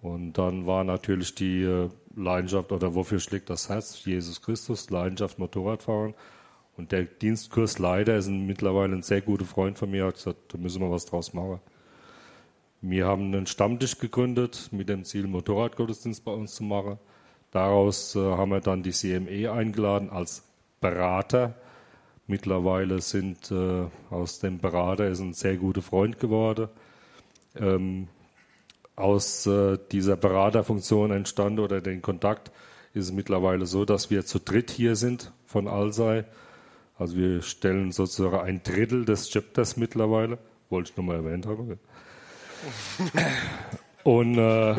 [0.02, 4.04] Und dann war natürlich die äh, Leidenschaft oder wofür schlägt das Herz?
[4.04, 6.14] Jesus Christus, Leidenschaft Motorradfahren.
[6.80, 10.58] Und der Dienstkursleiter ist ein, mittlerweile ein sehr guter Freund von mir, hat gesagt, da
[10.58, 11.60] müssen wir was draus machen.
[12.80, 16.98] Wir haben einen Stammtisch gegründet mit dem Ziel, Motorradgottesdienst bei uns zu machen.
[17.52, 20.42] Daraus äh, haben wir dann die CME eingeladen als
[20.80, 21.54] Berater
[22.30, 26.68] Mittlerweile sind äh, aus dem Berater ist ein sehr guter Freund geworden.
[27.56, 28.06] Ähm,
[28.94, 32.52] aus äh, dieser Beraterfunktion entstanden oder den Kontakt
[32.94, 36.24] ist es mittlerweile so, dass wir zu dritt hier sind von Alsei.
[37.00, 40.36] Also wir stellen sozusagen ein Drittel des Chapters mittlerweile.
[40.68, 41.80] Wollte ich nur mal erwähnt haben.
[44.04, 44.76] Und äh,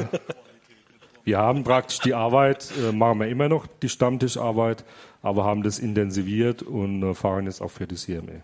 [1.24, 4.86] wir haben praktisch die Arbeit, äh, machen wir immer noch die Stammtischarbeit,
[5.24, 8.44] aber haben das intensiviert und äh, fahren jetzt auch für die CME.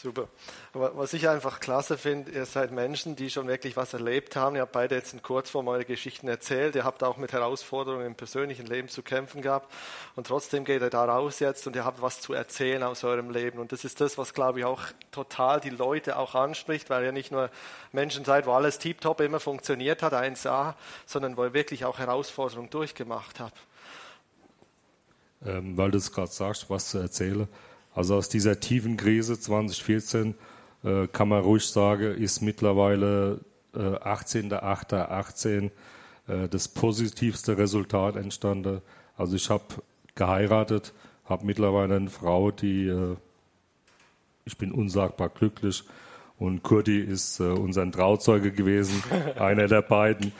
[0.00, 0.28] Super.
[0.74, 4.54] Aber was ich einfach klasse finde, ihr seid Menschen, die schon wirklich was erlebt haben.
[4.54, 6.76] Ihr habt beide jetzt in Kurzform eure Geschichten erzählt.
[6.76, 9.72] Ihr habt auch mit Herausforderungen im persönlichen Leben zu kämpfen gehabt.
[10.14, 13.30] Und trotzdem geht ihr da raus jetzt und ihr habt was zu erzählen aus eurem
[13.30, 13.58] Leben.
[13.58, 17.12] Und das ist das, was, glaube ich, auch total die Leute auch anspricht, weil ihr
[17.12, 17.50] nicht nur
[17.90, 20.74] Menschen seid, wo alles tiptop immer funktioniert hat, 1A,
[21.06, 23.58] sondern wo ihr wirklich auch Herausforderungen durchgemacht habt.
[25.44, 27.48] Ähm, weil du es gerade sagst, was zu erzählen.
[27.98, 30.36] Also aus dieser tiefen Krise 2014
[30.84, 33.40] äh, kann man ruhig sagen, ist mittlerweile
[33.74, 35.70] äh, 18.08.18
[36.28, 38.82] äh, das positivste Resultat entstanden.
[39.16, 39.64] Also ich habe
[40.14, 40.92] geheiratet,
[41.24, 43.16] habe mittlerweile eine Frau, die äh,
[44.44, 45.82] ich bin unsagbar glücklich
[46.38, 49.02] und Kurti ist äh, unser Trauzeuge gewesen,
[49.40, 50.30] einer der beiden.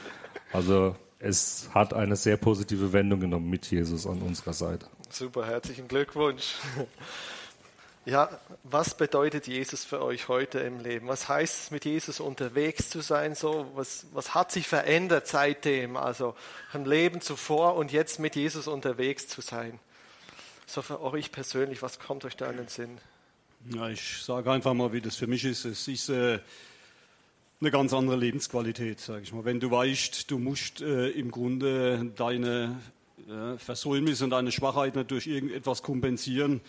[0.52, 4.86] Also es hat eine sehr positive Wendung genommen mit Jesus an unserer Seite.
[5.10, 6.54] Super, herzlichen Glückwunsch.
[8.04, 8.30] Ja,
[8.64, 11.08] was bedeutet Jesus für euch heute im Leben?
[11.08, 13.34] Was heißt es, mit Jesus unterwegs zu sein?
[13.34, 15.96] So, was, was hat sich verändert seitdem?
[15.96, 16.34] Also
[16.72, 19.78] im Leben zuvor und jetzt mit Jesus unterwegs zu sein.
[20.66, 22.98] So für euch persönlich, was kommt euch da in den Sinn?
[23.74, 25.64] Ja, ich sage einfach mal, wie das für mich ist.
[25.64, 26.38] Es ist äh,
[27.60, 29.44] eine ganz andere Lebensqualität, sage ich mal.
[29.44, 32.78] Wenn du weißt, du musst äh, im Grunde deine
[33.28, 36.60] äh, Versäumnisse und deine Schwachheiten durch irgendetwas kompensieren,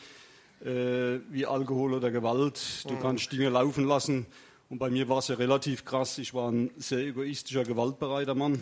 [0.63, 2.86] äh, wie Alkohol oder Gewalt.
[2.88, 3.00] Du mhm.
[3.00, 4.26] kannst Dinge laufen lassen.
[4.69, 6.17] Und bei mir war es ja relativ krass.
[6.17, 8.62] Ich war ein sehr egoistischer, gewaltbereiter Mann.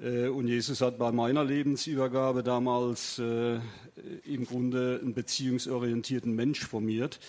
[0.00, 3.58] Äh, und Jesus hat bei meiner Lebensübergabe damals äh,
[4.24, 7.20] im Grunde einen beziehungsorientierten Mensch formiert.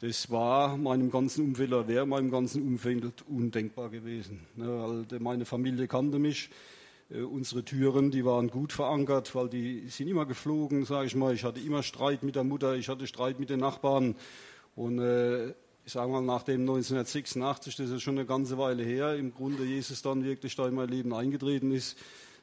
[0.00, 4.46] Das war meinem ganzen Umfeld oder wäre meinem ganzen Umfeld undenkbar gewesen.
[4.56, 6.48] Ne, meine Familie kannte mich.
[7.10, 11.34] Äh, unsere Türen, die waren gut verankert, weil die sind immer geflogen, sage ich mal.
[11.34, 14.16] Ich hatte immer Streit mit der Mutter, ich hatte Streit mit den Nachbarn.
[14.76, 15.48] Und äh,
[15.84, 19.64] ich sage mal, nach dem 1986, das ist schon eine ganze Weile her, im Grunde
[19.64, 21.98] Jesus dann wirklich da in mein Leben eingetreten ist.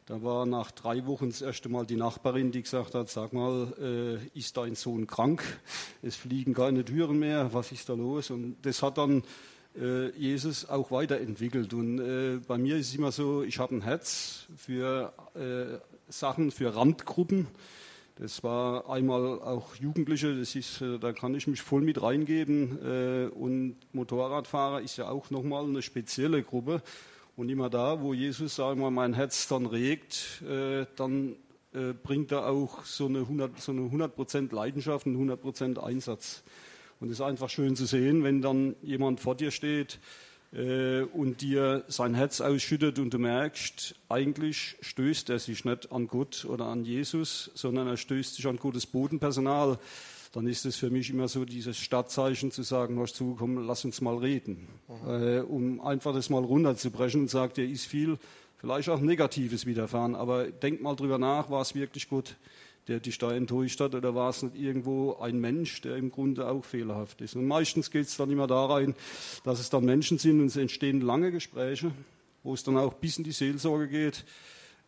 [0.06, 3.74] Da war nach drei Wochen das erste Mal die Nachbarin, die gesagt hat, sag mal,
[4.34, 5.44] äh, ist dein Sohn krank?
[6.02, 8.30] Es fliegen keine Türen mehr, was ist da los?
[8.32, 9.24] Und das hat dann
[9.78, 11.74] äh, Jesus auch weiterentwickelt.
[11.74, 15.78] Und äh, bei mir ist es immer so, ich habe ein Herz für äh,
[16.12, 17.48] Sachen, für Randgruppen.
[18.16, 22.80] Das war einmal auch Jugendliche, das ist, äh, da kann ich mich voll mit reingeben.
[22.84, 26.82] Äh, und Motorradfahrer ist ja auch nochmal eine spezielle Gruppe.
[27.36, 30.42] Und immer da, wo Jesus, sagen wir, mein Herz dann regt,
[30.96, 31.36] dann
[32.02, 36.44] bringt er auch so eine 100, so eine 100% Leidenschaft, einen 100% Einsatz.
[37.00, 40.00] Und es ist einfach schön zu sehen, wenn dann jemand vor dir steht
[40.52, 46.08] äh, und dir sein Herz ausschüttet und du merkst, eigentlich stößt er sich nicht an
[46.08, 49.78] Gott oder an Jesus, sondern er stößt sich an Gottes Bodenpersonal.
[50.34, 53.86] Dann ist es für mich immer so dieses Stadtzeichen zu sagen, hörst zu, komm, lass
[53.86, 54.68] uns mal reden.
[55.08, 58.18] Äh, um einfach das mal runterzubrechen und sagt, dir ist viel,
[58.58, 62.36] vielleicht auch Negatives widerfahren, aber denk mal drüber nach, war es wirklich gut
[62.88, 66.48] der dich da enttäuscht hat, oder war es nicht irgendwo ein Mensch, der im Grunde
[66.48, 67.36] auch fehlerhaft ist?
[67.36, 68.96] Und meistens geht es dann immer da rein,
[69.44, 71.92] dass es dann Menschen sind und es entstehen lange Gespräche,
[72.44, 74.26] wo es dann auch bis in die Seelsorge geht.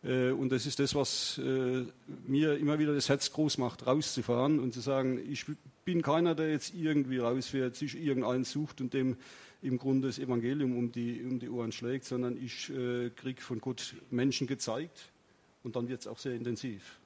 [0.02, 1.84] Äh, und das ist das, was äh,
[2.26, 5.44] mir immer wieder das Herz groß macht, rauszufahren und zu sagen, ich
[5.84, 9.16] bin keiner, der jetzt irgendwie rausfährt, sich irgendeinen sucht und dem
[9.62, 13.60] im Grunde das Evangelium um die, um die Ohren schlägt, sondern ich äh, kriege von
[13.60, 15.10] Gott Menschen gezeigt
[15.62, 16.99] und dann wird es auch sehr intensiv.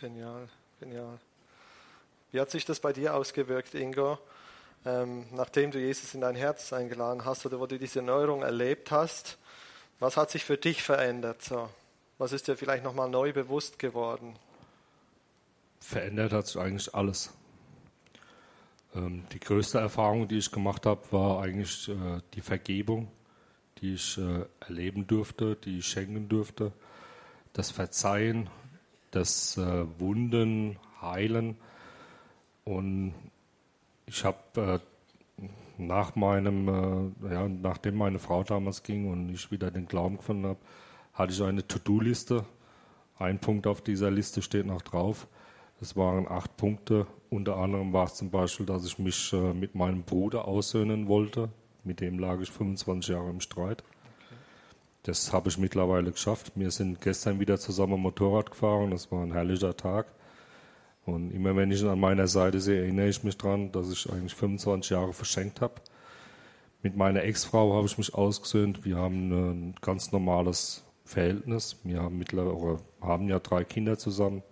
[0.00, 1.18] Genial, genial.
[2.30, 4.18] Wie hat sich das bei dir ausgewirkt, Ingo?
[4.84, 8.90] Ähm, nachdem du Jesus in dein Herz eingeladen hast oder wo du diese Neuerung erlebt
[8.90, 9.38] hast,
[9.98, 11.42] was hat sich für dich verändert?
[11.42, 11.70] So?
[12.18, 14.38] Was ist dir vielleicht nochmal neu bewusst geworden?
[15.80, 17.32] Verändert hat sich eigentlich alles.
[18.94, 23.10] Ähm, die größte Erfahrung, die ich gemacht habe, war eigentlich äh, die Vergebung,
[23.78, 26.72] die ich äh, erleben durfte, die ich schenken durfte.
[27.54, 28.50] Das Verzeihen,
[29.16, 31.56] das äh, Wunden heilen.
[32.64, 33.14] Und
[34.06, 34.80] ich habe
[35.40, 35.42] äh,
[35.78, 40.46] nach meinem, äh, ja, nachdem meine Frau damals ging und ich wieder den Glauben gefunden
[40.46, 40.58] habe,
[41.12, 42.44] hatte ich eine To-Do-Liste.
[43.18, 45.26] Ein Punkt auf dieser Liste steht noch drauf.
[45.80, 47.06] Es waren acht Punkte.
[47.30, 51.50] Unter anderem war es zum Beispiel, dass ich mich äh, mit meinem Bruder aussöhnen wollte.
[51.84, 53.82] Mit dem lag ich 25 Jahre im Streit.
[55.06, 56.50] Das habe ich mittlerweile geschafft.
[56.56, 58.90] Wir sind gestern wieder zusammen Motorrad gefahren.
[58.90, 60.06] Das war ein herrlicher Tag.
[61.04, 64.10] Und immer wenn ich ihn an meiner Seite sehe, erinnere ich mich daran, dass ich
[64.10, 65.74] eigentlich 25 Jahre verschenkt habe.
[66.82, 68.84] Mit meiner Ex-Frau habe ich mich ausgesöhnt.
[68.84, 71.76] Wir haben ein ganz normales Verhältnis.
[71.84, 74.42] Wir haben mittlerweile haben ja drei Kinder zusammen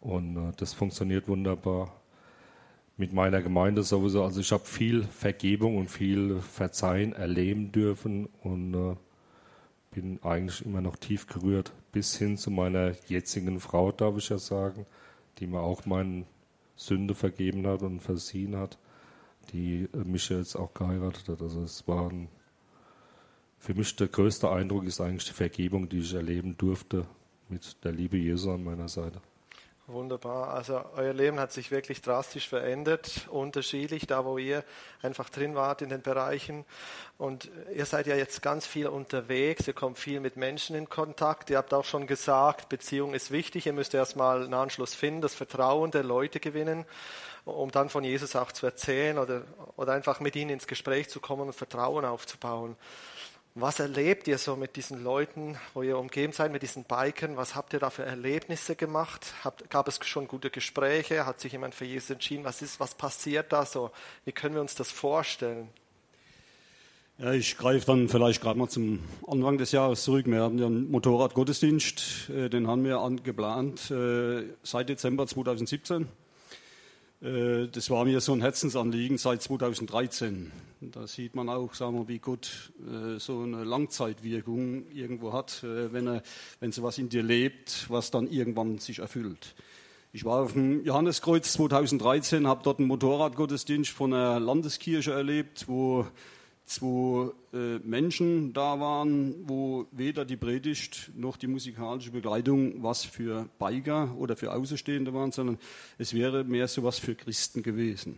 [0.00, 2.00] und äh, das funktioniert wunderbar.
[2.96, 4.24] Mit meiner Gemeinde sowieso.
[4.24, 8.96] Also ich habe viel Vergebung und viel Verzeihen erleben dürfen und äh,
[9.96, 14.36] bin eigentlich immer noch tief gerührt, bis hin zu meiner jetzigen Frau, darf ich ja
[14.36, 14.84] sagen,
[15.38, 16.26] die mir auch meine
[16.76, 18.78] Sünde vergeben hat und versiehen hat,
[19.54, 21.40] die äh, mich jetzt auch geheiratet hat.
[21.40, 22.28] Also es war ein,
[23.58, 27.06] für mich der größte Eindruck ist eigentlich die Vergebung, die ich erleben durfte
[27.48, 29.22] mit der Liebe Jesu an meiner Seite.
[29.88, 30.52] Wunderbar.
[30.52, 34.64] Also euer Leben hat sich wirklich drastisch verändert, unterschiedlich, da wo ihr
[35.00, 36.64] einfach drin wart in den Bereichen.
[37.18, 41.50] Und ihr seid ja jetzt ganz viel unterwegs, ihr kommt viel mit Menschen in Kontakt.
[41.50, 43.66] Ihr habt auch schon gesagt, Beziehung ist wichtig.
[43.66, 46.84] Ihr müsst erstmal einen Anschluss finden, das Vertrauen der Leute gewinnen,
[47.44, 49.42] um dann von Jesus auch zu erzählen oder,
[49.76, 52.76] oder einfach mit ihnen ins Gespräch zu kommen und Vertrauen aufzubauen.
[53.58, 57.38] Was erlebt ihr so mit diesen Leuten, wo ihr umgeben seid, mit diesen Bikern?
[57.38, 59.32] Was habt ihr da für Erlebnisse gemacht?
[59.44, 61.24] Habt, gab es schon gute Gespräche?
[61.24, 62.44] Hat sich jemand für Jesus entschieden?
[62.44, 63.92] Was ist, was passiert da so?
[64.26, 65.68] Wie können wir uns das vorstellen?
[67.16, 70.26] Ja, ich greife dann vielleicht gerade mal zum Anfang des Jahres zurück.
[70.26, 76.06] Wir hatten ja einen Motorradgottesdienst, äh, den haben wir geplant äh, seit Dezember 2017.
[77.26, 80.52] Äh, das war mir so ein Herzensanliegen seit 2013.
[80.80, 85.92] Da sieht man auch, sagen wir, wie gut äh, so eine Langzeitwirkung irgendwo hat, äh,
[85.92, 86.22] wenn, er,
[86.60, 89.54] wenn so was in dir lebt, was dann irgendwann sich erfüllt.
[90.12, 96.06] Ich war auf dem Johanneskreuz 2013, habe dort einen Motorradgottesdienst von der Landeskirche erlebt, wo
[96.66, 103.48] zwei äh, Menschen da waren, wo weder die Predigt noch die musikalische Begleitung was für
[103.58, 105.58] Biker oder für Außenstehende waren, sondern
[105.96, 108.16] es wäre mehr so was für Christen gewesen.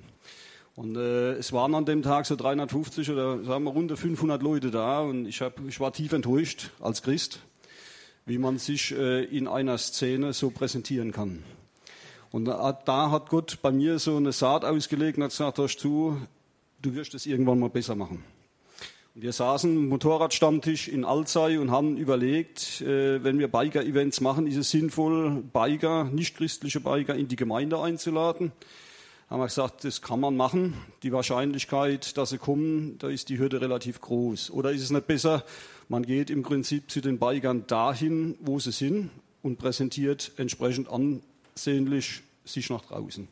[0.75, 4.71] Und äh, es waren an dem Tag so 350 oder sagen wir rund 500 Leute
[4.71, 7.41] da und ich, hab, ich war tief enttäuscht als Christ,
[8.27, 11.43] wie man sich äh, in einer Szene so präsentieren kann.
[12.31, 15.81] Und da, da, hat Gott bei mir so eine Saat ausgelegt und hat gesagt, hörst
[15.81, 16.17] zu,
[16.81, 18.23] du wirst es irgendwann mal besser machen.
[19.21, 24.55] Wir saßen am Motorradstammtisch in Alzey und haben überlegt, äh, wenn wir Biker-Events machen, ist
[24.55, 28.53] es sinnvoll, Biker, nicht-christliche Biker in die Gemeinde einzuladen.
[29.29, 30.75] Haben wir gesagt, das kann man machen.
[31.03, 34.53] Die Wahrscheinlichkeit, dass sie kommen, da ist die Hürde relativ groß.
[34.53, 35.45] Oder ist es nicht besser,
[35.89, 39.11] man geht im Prinzip zu den Bikern dahin, wo sie sind
[39.43, 43.27] und präsentiert entsprechend ansehnlich sich nach draußen.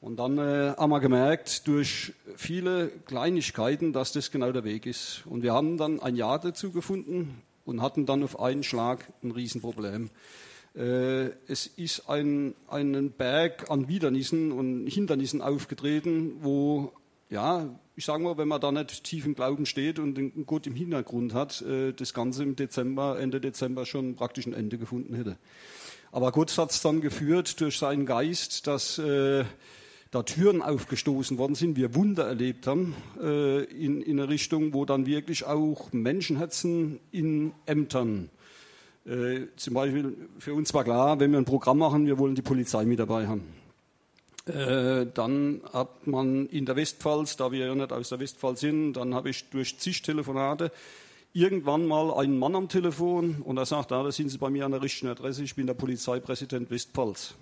[0.00, 5.22] Und dann äh, haben wir gemerkt, durch viele Kleinigkeiten, dass das genau der Weg ist.
[5.26, 9.32] Und wir haben dann ein Ja dazu gefunden und hatten dann auf einen Schlag ein
[9.32, 10.10] Riesenproblem.
[10.76, 16.92] Äh, es ist ein, ein Berg an Widernissen und Hindernissen aufgetreten, wo,
[17.28, 20.68] ja, ich sage mal, wenn man da nicht tief im Glauben steht und einen Gott
[20.68, 25.14] im Hintergrund hat, äh, das Ganze im Dezember, Ende Dezember schon praktisch ein Ende gefunden
[25.14, 25.36] hätte.
[26.12, 29.44] Aber Gott hat es dann geführt durch seinen Geist, dass äh,
[30.10, 34.84] da Türen aufgestoßen worden sind, wir Wunder erlebt haben äh, in, in eine Richtung, wo
[34.84, 38.30] dann wirklich auch Menschenherzen in Ämtern,
[39.06, 42.42] äh, zum Beispiel für uns war klar, wenn wir ein Programm machen, wir wollen die
[42.42, 43.42] Polizei mit dabei haben.
[44.46, 48.94] Äh, dann hat man in der Westpfalz, da wir ja nicht aus der Westpfalz sind,
[48.94, 50.72] dann habe ich durch zig Telefonate
[51.34, 54.64] irgendwann mal einen Mann am Telefon und er sagt, ah, da sind Sie bei mir
[54.64, 57.34] an der richtigen Adresse, ich bin der Polizeipräsident Westpfalz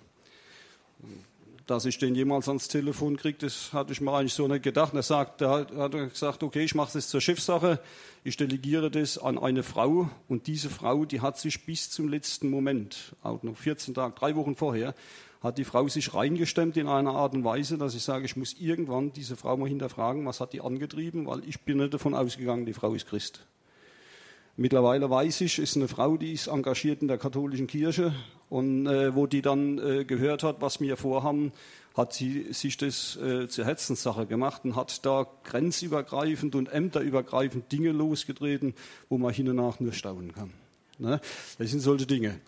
[1.67, 4.93] dass ich den jemals ans Telefon kriege, das hatte ich mir eigentlich so nicht gedacht.
[4.93, 7.79] er sagt, er hat, hat gesagt, okay, ich mache es zur Chefsache,
[8.23, 12.49] ich delegiere das an eine Frau und diese Frau, die hat sich bis zum letzten
[12.49, 14.95] Moment, auch noch 14 Tage, drei Wochen vorher,
[15.41, 18.53] hat die Frau sich reingestemmt in einer Art und Weise, dass ich sage, ich muss
[18.53, 22.65] irgendwann diese Frau mal hinterfragen, was hat die angetrieben, weil ich bin nicht davon ausgegangen,
[22.65, 23.45] die Frau ist Christ.
[24.59, 28.11] Mittlerweile weiß ich, ist eine Frau, die ist engagiert in der katholischen Kirche
[28.49, 31.51] und äh, wo die dann äh, gehört hat, was wir vorhaben,
[31.95, 37.91] hat sie sich das äh, zur Herzenssache gemacht und hat da grenzübergreifend und ämterübergreifend Dinge
[37.91, 38.73] losgetreten,
[39.09, 40.51] wo man hin und nach nur staunen kann.
[40.97, 41.21] Ne?
[41.59, 42.39] Das sind solche Dinge.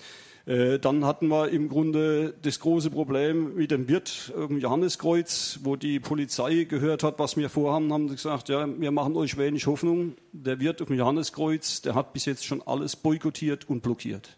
[0.50, 5.76] Äh, dann hatten wir im Grunde das große Problem mit dem Wirt im Johanneskreuz, wo
[5.76, 9.68] die Polizei gehört hat, was wir vorhaben, haben sie gesagt, ja, wir machen euch wenig
[9.68, 10.16] Hoffnung.
[10.32, 14.38] Der Wirt dem Johanneskreuz, der hat bis jetzt schon alles boykottiert und blockiert.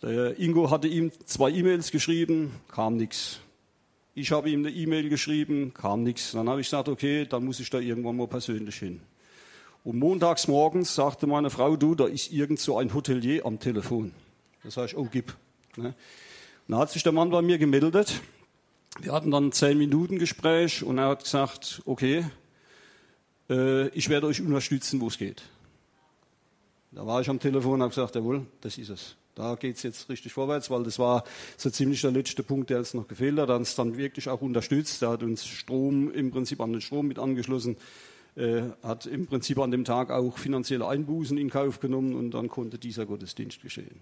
[0.00, 3.40] Der Ingo hatte ihm zwei E-Mails geschrieben, kam nichts.
[4.14, 6.32] Ich habe ihm eine E-Mail geschrieben, kam nichts.
[6.32, 9.02] Dann habe ich gesagt, okay, dann muss ich da irgendwann mal persönlich hin.
[9.84, 14.12] Und montags morgens sagte meine Frau, du, da ist irgend so ein Hotelier am Telefon.
[14.62, 15.36] Das ich, oh, gib.
[15.76, 15.94] Ne?
[16.68, 18.20] Dann hat sich der Mann bei mir gemeldet.
[19.00, 22.26] Wir hatten dann ein zehn Minuten Gespräch und er hat gesagt, okay,
[23.48, 25.42] äh, ich werde euch unterstützen, wo es geht.
[26.92, 29.16] Da war ich am Telefon und habe gesagt, jawohl, das ist es.
[29.34, 31.24] Da geht es jetzt richtig vorwärts, weil das war
[31.56, 33.48] so ziemlich der letzte Punkt, der uns noch gefehlt hat.
[33.48, 35.02] Er hat uns dann wirklich auch unterstützt.
[35.02, 37.76] Er hat uns Strom im Prinzip an den Strom mit angeschlossen,
[38.36, 42.48] äh, hat im Prinzip an dem Tag auch finanzielle Einbußen in Kauf genommen und dann
[42.48, 44.00] konnte dieser Gottesdienst geschehen.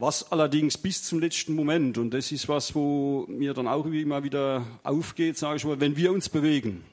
[0.00, 4.22] Was allerdings bis zum letzten Moment, und das ist was, wo mir dann auch immer
[4.22, 6.84] wieder aufgeht, sage ich mal, wenn wir uns bewegen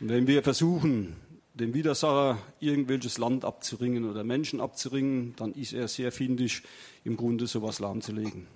[0.00, 1.14] und wenn wir versuchen,
[1.54, 6.64] dem Widersacher irgendwelches Land abzuringen oder Menschen abzuringen, dann ist er sehr findig,
[7.04, 8.48] im Grunde sowas lahmzulegen.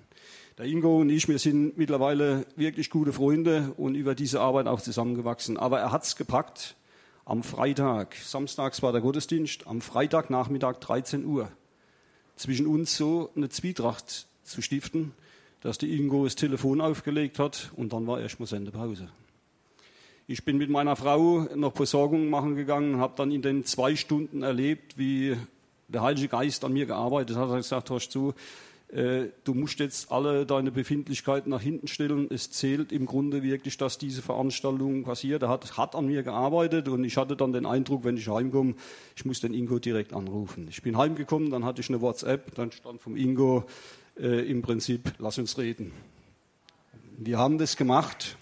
[0.57, 4.81] Der Ingo und ich, wir sind mittlerweile wirklich gute Freunde und über diese Arbeit auch
[4.81, 5.55] zusammengewachsen.
[5.55, 6.75] Aber er hat es gepackt
[7.23, 11.49] am Freitag, samstags war der Gottesdienst, am Freitagnachmittag 13 Uhr,
[12.41, 15.13] zwischen uns so eine Zwietracht zu stiften,
[15.61, 19.09] dass der Ingo das Telefon aufgelegt hat und dann war erstmal Sendepause.
[20.25, 24.41] Ich bin mit meiner Frau noch Versorgung machen gegangen, habe dann in den zwei Stunden
[24.41, 25.37] erlebt, wie
[25.87, 27.49] der Heilige Geist an mir gearbeitet hat.
[27.49, 28.33] Er hat gesagt, hörst zu,
[28.91, 32.27] äh, du musst jetzt alle deine Befindlichkeiten nach hinten stellen.
[32.29, 35.43] Es zählt im Grunde wirklich, dass diese Veranstaltung passiert.
[35.43, 38.75] Er hat, hat an mir gearbeitet und ich hatte dann den Eindruck, wenn ich heimkomme,
[39.15, 40.67] ich muss den Ingo direkt anrufen.
[40.69, 43.65] Ich bin heimgekommen, dann hatte ich eine WhatsApp, dann stand vom Ingo
[44.19, 45.93] äh, im Prinzip, lass uns reden.
[47.17, 48.35] Wir haben das gemacht.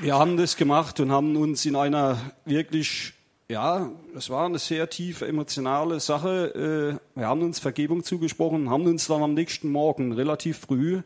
[0.00, 3.14] Wir haben das gemacht und haben uns in einer wirklich,
[3.50, 6.98] ja, das war eine sehr tiefe emotionale Sache.
[7.14, 11.02] Äh, wir haben uns Vergebung zugesprochen, haben uns dann am nächsten Morgen relativ früh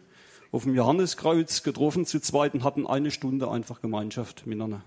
[0.52, 4.82] auf dem Johanneskreuz getroffen zu zweit und hatten eine Stunde einfach Gemeinschaft miteinander.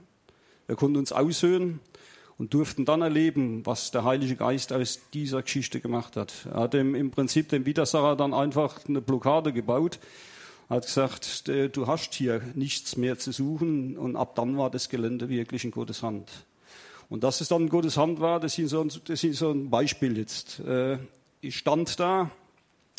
[0.68, 1.80] Wir konnten uns aushören
[2.38, 6.48] und durften dann erleben, was der Heilige Geist aus dieser Geschichte gemacht hat.
[6.52, 10.00] Er hat im Prinzip dem Widersacher dann einfach eine Blockade gebaut
[10.70, 13.98] hat gesagt, du hast hier nichts mehr zu suchen.
[13.98, 16.32] Und ab dann war das Gelände wirklich in Gottes Hand.
[17.10, 19.52] Und dass es dann in Gottes Hand war, das ist so ein, das ist so
[19.52, 20.60] ein Beispiel jetzt.
[20.60, 20.98] Äh,
[21.42, 22.32] ich stand da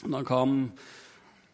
[0.05, 0.73] und dann kam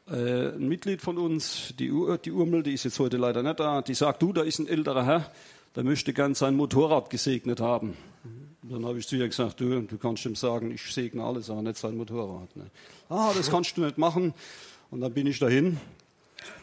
[0.08, 3.60] äh, ein Mitglied von uns, die, Ur, die Urmel, die ist jetzt heute leider nicht
[3.60, 5.30] da, die sagt, du, da ist ein älterer Herr,
[5.76, 7.96] der möchte gern sein Motorrad gesegnet haben.
[8.62, 11.62] Dann habe ich zu ihr gesagt, du, du kannst ihm sagen, ich segne alles, aber
[11.62, 12.54] nicht sein Motorrad.
[12.56, 12.70] Ne?
[13.08, 14.34] Ah, das kannst du nicht machen.
[14.90, 15.78] Und dann bin ich dahin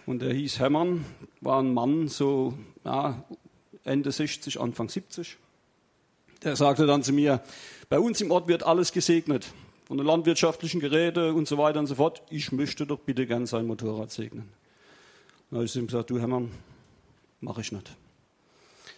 [0.05, 1.05] und der hieß Hermann,
[1.41, 3.23] war ein Mann, so ja,
[3.83, 5.37] Ende 60, Anfang 70.
[6.43, 7.41] Der sagte dann zu mir,
[7.89, 9.51] bei uns im Ort wird alles gesegnet,
[9.85, 12.21] von den landwirtschaftlichen Geräten und so weiter und so fort.
[12.29, 14.49] Ich möchte doch bitte gern sein Motorrad segnen.
[15.49, 16.51] Dann habe ich ihm gesagt, du Hermann,
[17.39, 17.95] mache ich nicht.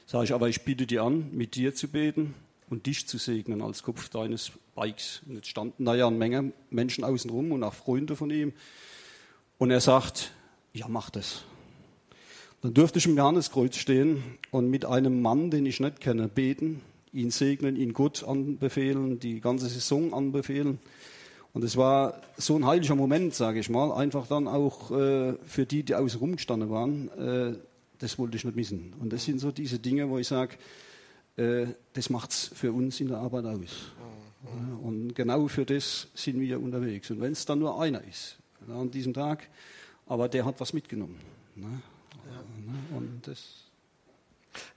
[0.07, 2.33] Sage ich, aber ich biete dir an, mit dir zu beten
[2.69, 5.21] und dich zu segnen als Kopf deines Bikes.
[5.27, 8.53] Und jetzt standen da ja eine Menge Menschen außenrum und auch Freunde von ihm.
[9.59, 10.31] Und er sagt,
[10.73, 11.43] ja, mach das.
[12.61, 16.81] Dann durfte ich im Johanneskreuz stehen und mit einem Mann, den ich nicht kenne, beten,
[17.14, 20.80] ihn segnen, ihn Gott anbefehlen, die ganze Saison anbefehlen.
[21.53, 25.66] Und es war so ein heiliger Moment, sage ich mal, einfach dann auch äh, für
[25.66, 27.57] die, die außen rumgestanden waren, äh,
[27.97, 28.93] das wollte ich nicht missen.
[28.99, 30.55] Und das sind so diese Dinge, wo ich sage,
[31.38, 33.91] äh, das macht's für uns in der Arbeit aus.
[34.43, 34.80] Mhm.
[34.80, 37.10] Und genau für das sind wir unterwegs.
[37.12, 38.38] Und wenn es dann nur einer ist,
[38.68, 39.49] an diesem Tag,
[40.05, 41.18] aber der hat was mitgenommen.
[41.55, 41.82] Ne?
[42.26, 42.97] Ja.
[42.97, 43.68] Und das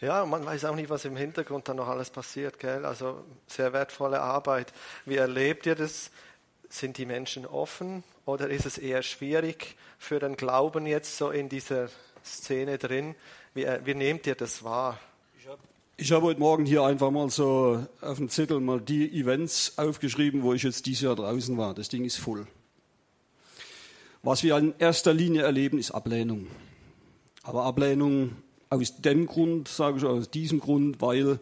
[0.00, 2.58] ja, man weiß auch nicht, was im Hintergrund dann noch alles passiert.
[2.58, 2.84] Gell?
[2.84, 4.72] Also sehr wertvolle Arbeit.
[5.04, 6.10] Wie erlebt ihr das?
[6.68, 11.50] Sind die Menschen offen oder ist es eher schwierig für den Glauben jetzt so in
[11.50, 11.88] dieser
[12.24, 13.14] Szene drin?
[13.52, 14.98] Wie, äh, wie nehmt ihr das wahr?
[15.98, 20.42] Ich habe heute Morgen hier einfach mal so auf dem Zettel mal die Events aufgeschrieben,
[20.42, 21.74] wo ich jetzt dieses Jahr draußen war.
[21.74, 22.46] Das Ding ist voll.
[24.22, 26.46] Was wir in erster Linie erleben, ist Ablehnung.
[27.42, 28.36] Aber Ablehnung
[28.72, 31.38] aus dem Grund, sage ich aus diesem Grund, weil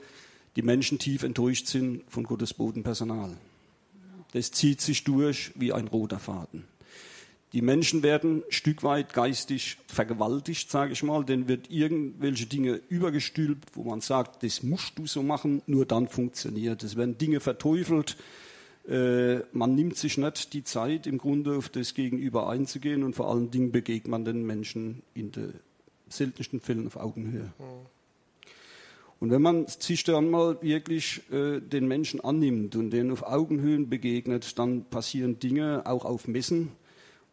[0.56, 3.36] die Menschen tief enttäuscht sind von Gottes Bodenpersonal.
[4.32, 6.64] Das zieht sich durch wie ein roter Faden.
[7.52, 13.76] Die Menschen werden Stück weit geistig vergewaltigt, sage ich mal, denn wird irgendwelche Dinge übergestülpt,
[13.76, 16.82] wo man sagt, das musst du so machen, nur dann funktioniert.
[16.84, 18.16] Es werden Dinge verteufelt,
[18.88, 23.30] äh, man nimmt sich nicht die Zeit, im Grunde auf das Gegenüber einzugehen und vor
[23.30, 25.54] allen Dingen begegnet man den Menschen in den
[26.11, 27.52] seltensten Fällen auf Augenhöhe.
[27.58, 27.86] Mhm.
[29.20, 33.90] Und wenn man sich dann mal wirklich äh, den Menschen annimmt und denen auf Augenhöhen
[33.90, 36.72] begegnet, dann passieren Dinge auch auf Messen,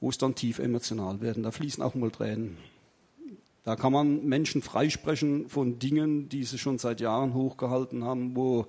[0.01, 1.43] wo es dann tief emotional werden.
[1.43, 2.57] Da fließen auch mal Tränen.
[3.63, 8.67] Da kann man Menschen freisprechen von Dingen, die sie schon seit Jahren hochgehalten haben, wo,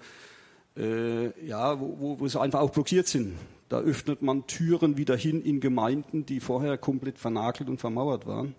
[0.77, 3.35] äh, ja, wo, wo, sie einfach auch blockiert sind.
[3.69, 8.55] Da öffnet man Türen wieder hin in Gemeinden, die vorher komplett vernagelt und vermauert waren.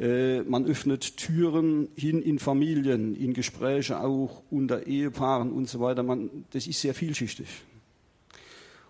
[0.00, 6.02] Äh, man öffnet Türen hin in Familien, in Gespräche auch unter Ehepaaren und so weiter.
[6.02, 7.46] Man, das ist sehr vielschichtig.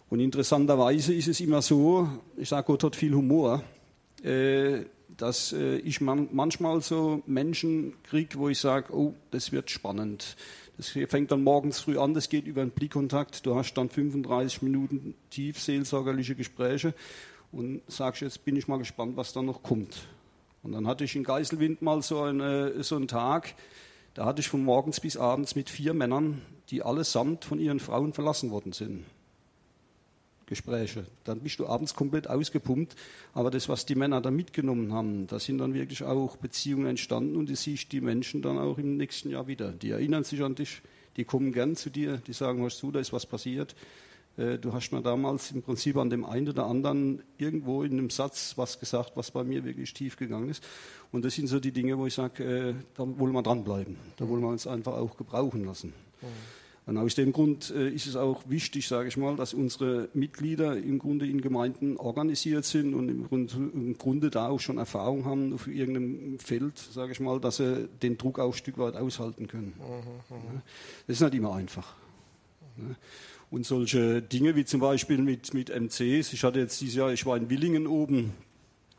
[0.09, 3.63] Und interessanterweise ist es immer so, ich sage, Gott hat viel Humor.
[4.23, 4.85] Äh,
[5.17, 10.37] dass äh, ich man, manchmal so Menschen kriege, wo ich sage, oh, das wird spannend.
[10.77, 13.45] Das fängt dann morgens früh an, das geht über einen Blickkontakt.
[13.45, 16.95] Du hast dann 35 Minuten tief seelsorgerliche Gespräche
[17.53, 20.09] und sagst, jetzt bin ich mal gespannt, was da noch kommt.
[20.63, 23.55] Und dann hatte ich in Geiselwind mal so, eine, so einen Tag,
[24.15, 28.13] da hatte ich von morgens bis abends mit vier Männern, die allesamt von ihren Frauen
[28.13, 29.05] verlassen worden sind.
[30.51, 31.07] Gespräche.
[31.25, 32.97] Dann bist du abends komplett ausgepumpt.
[33.33, 37.37] Aber das, was die Männer da mitgenommen haben, da sind dann wirklich auch Beziehungen entstanden
[37.37, 39.71] und du siehst die Menschen dann auch im nächsten Jahr wieder.
[39.71, 40.83] Die erinnern sich an dich,
[41.17, 43.75] die kommen gern zu dir, die sagen, hörst du, da ist was passiert.
[44.37, 48.11] Äh, du hast mir damals im Prinzip an dem einen oder anderen irgendwo in einem
[48.11, 50.65] Satz was gesagt, was bei mir wirklich tief gegangen ist.
[51.13, 53.97] Und das sind so die Dinge, wo ich sage, äh, da wollen wir dranbleiben.
[54.17, 55.93] Da wollen wir uns einfach auch gebrauchen lassen.
[56.23, 56.27] Mhm.
[56.87, 60.77] Und aus dem Grund äh, ist es auch wichtig, sage ich mal, dass unsere Mitglieder
[60.77, 65.25] im Grunde in Gemeinden organisiert sind und im Grunde, im Grunde da auch schon Erfahrung
[65.25, 68.97] haben auf irgendeinem Feld, sage ich mal, dass sie den Druck auch ein Stück weit
[68.97, 69.75] aushalten können.
[69.79, 70.63] Mhm, mhm.
[71.07, 71.95] Das ist nicht immer einfach.
[73.51, 77.27] Und solche Dinge wie zum Beispiel mit, mit MCs, ich hatte jetzt dieses Jahr, ich
[77.27, 78.33] war in Willingen oben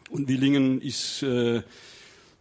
[0.09, 1.61] und Willingen ist, äh,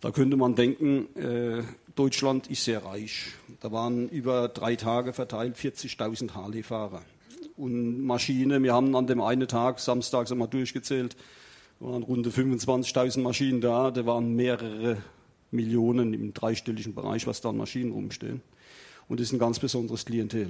[0.01, 1.63] da könnte man denken, äh,
[1.95, 3.27] Deutschland ist sehr reich.
[3.61, 7.03] Da waren über drei Tage verteilt 40.000 Harley-Fahrer.
[7.57, 11.17] Und Maschine, wir haben an dem einen Tag, samstags einmal durchgezählt,
[11.79, 13.93] waren rund 25.000 Maschinen da.
[13.93, 14.97] Da waren mehrere
[15.53, 18.41] Millionen im dreistelligen Bereich, was da an Maschinen rumstehen.
[19.09, 20.49] Und das ist ein ganz besonderes Klientel.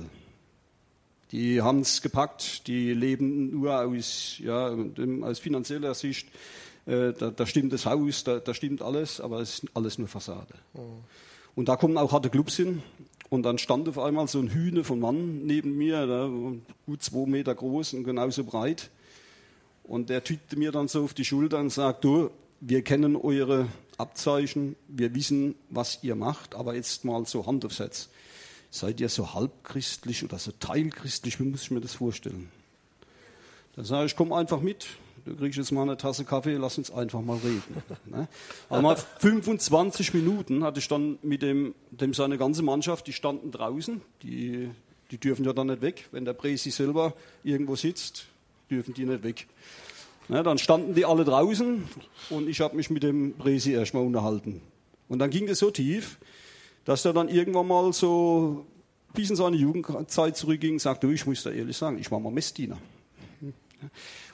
[1.33, 4.75] Die haben es gepackt, die leben nur aus, ja,
[5.23, 6.29] aus finanzieller Sicht.
[6.87, 10.09] Äh, da, da, stimmt das Haus, da, da, stimmt alles, aber es ist alles nur
[10.09, 10.55] Fassade.
[10.75, 11.05] Mhm.
[11.55, 12.83] Und da kommen auch harte Clubs hin.
[13.29, 16.29] Und dann stand auf einmal so ein Hühne von Mann neben mir, da,
[16.87, 18.91] gut zwei Meter groß und genauso breit.
[19.85, 23.69] Und der tüte mir dann so auf die Schulter und sagt, du, wir kennen eure
[23.99, 28.09] Abzeichen, wir wissen, was ihr macht, aber jetzt mal so Hand aufs Herz.
[28.71, 31.41] Seid ihr so halbchristlich oder so teilchristlich?
[31.41, 32.51] Wie muss ich mir das vorstellen?
[33.77, 34.87] Dann sage ich, komm einfach mit
[35.25, 37.83] du kriegst jetzt mal eine Tasse Kaffee, lass uns einfach mal reden.
[38.07, 38.29] Ne?
[38.69, 43.53] Aber mal 25 Minuten hatte ich dann mit dem, dem seine ganze Mannschaft, die standen
[43.53, 44.71] draußen, die,
[45.11, 46.09] die dürfen ja dann nicht weg.
[46.13, 47.15] Wenn der Presi selber
[47.45, 48.27] irgendwo sitzt,
[48.71, 49.47] dürfen die nicht weg.
[50.29, 51.85] Ne, dann standen die alle draußen
[52.31, 54.61] und ich habe mich mit dem Presi erstmal unterhalten.
[55.09, 56.19] Und dann ging es so tief,
[56.85, 58.67] dass er dann irgendwann mal so
[59.13, 62.31] bis in seine Jugendzeit zurückging und sagte, ich muss da ehrlich sagen, ich war mal
[62.31, 62.79] Messdiener.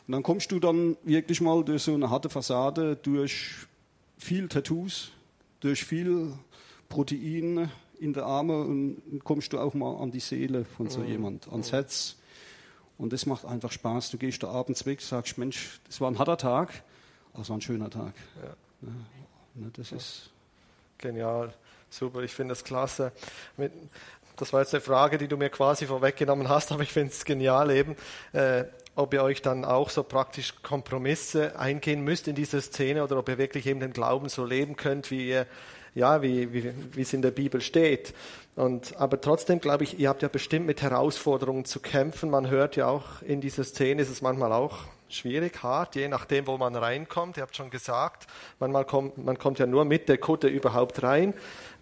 [0.07, 3.55] Und dann kommst du dann wirklich mal durch so eine harte Fassade, durch
[4.19, 5.11] viel Tattoos,
[5.61, 6.33] durch viel
[6.89, 11.09] Protein in der Arme und kommst du auch mal an die Seele von so mhm.
[11.09, 12.17] jemand, ans Herz.
[12.99, 14.11] Und das macht einfach Spaß.
[14.11, 16.83] Du gehst da abends weg, sagst, Mensch, das war ein harter Tag,
[17.33, 18.15] aber es war ein schöner Tag.
[18.43, 18.57] Ja.
[19.57, 20.31] Ja, das ist
[20.99, 21.55] genial.
[21.91, 23.13] Super, ich finde das klasse.
[24.37, 27.25] Das war jetzt eine Frage, die du mir quasi vorweggenommen hast, aber ich finde es
[27.25, 27.97] genial eben.
[28.33, 28.65] Äh,
[28.95, 33.29] ob ihr euch dann auch so praktisch Kompromisse eingehen müsst in dieser Szene oder ob
[33.29, 35.47] ihr wirklich eben den Glauben so leben könnt, wie ihr,
[35.95, 38.15] ja, wie, wie, wie es in der Bibel steht.
[38.57, 42.31] Und, aber trotzdem glaube ich, ihr habt ja bestimmt mit Herausforderungen zu kämpfen.
[42.31, 44.79] Man hört ja auch in dieser Szene ist es manchmal auch
[45.11, 47.37] schwierig, hart, je nachdem, wo man reinkommt.
[47.37, 48.27] Ihr habt schon gesagt,
[48.59, 51.35] manchmal kommt, man kommt ja nur mit der Kutte überhaupt rein.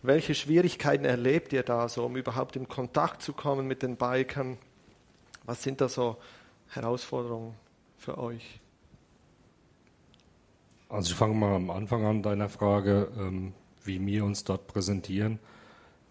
[0.03, 4.59] Welche Schwierigkeiten erlebt ihr da so, um überhaupt in Kontakt zu kommen mit den Bikern?
[5.45, 6.17] Was sind da so
[6.71, 7.55] Herausforderung
[7.99, 8.61] für euch?
[10.89, 13.55] Also ich fange mal am Anfang an deiner Frage, ähm,
[13.85, 15.39] wie wir uns dort präsentieren.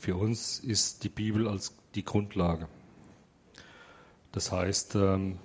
[0.04, 2.68] Für uns ist die Bibel als die Grundlage.
[4.34, 5.38] Das heißt, ähm,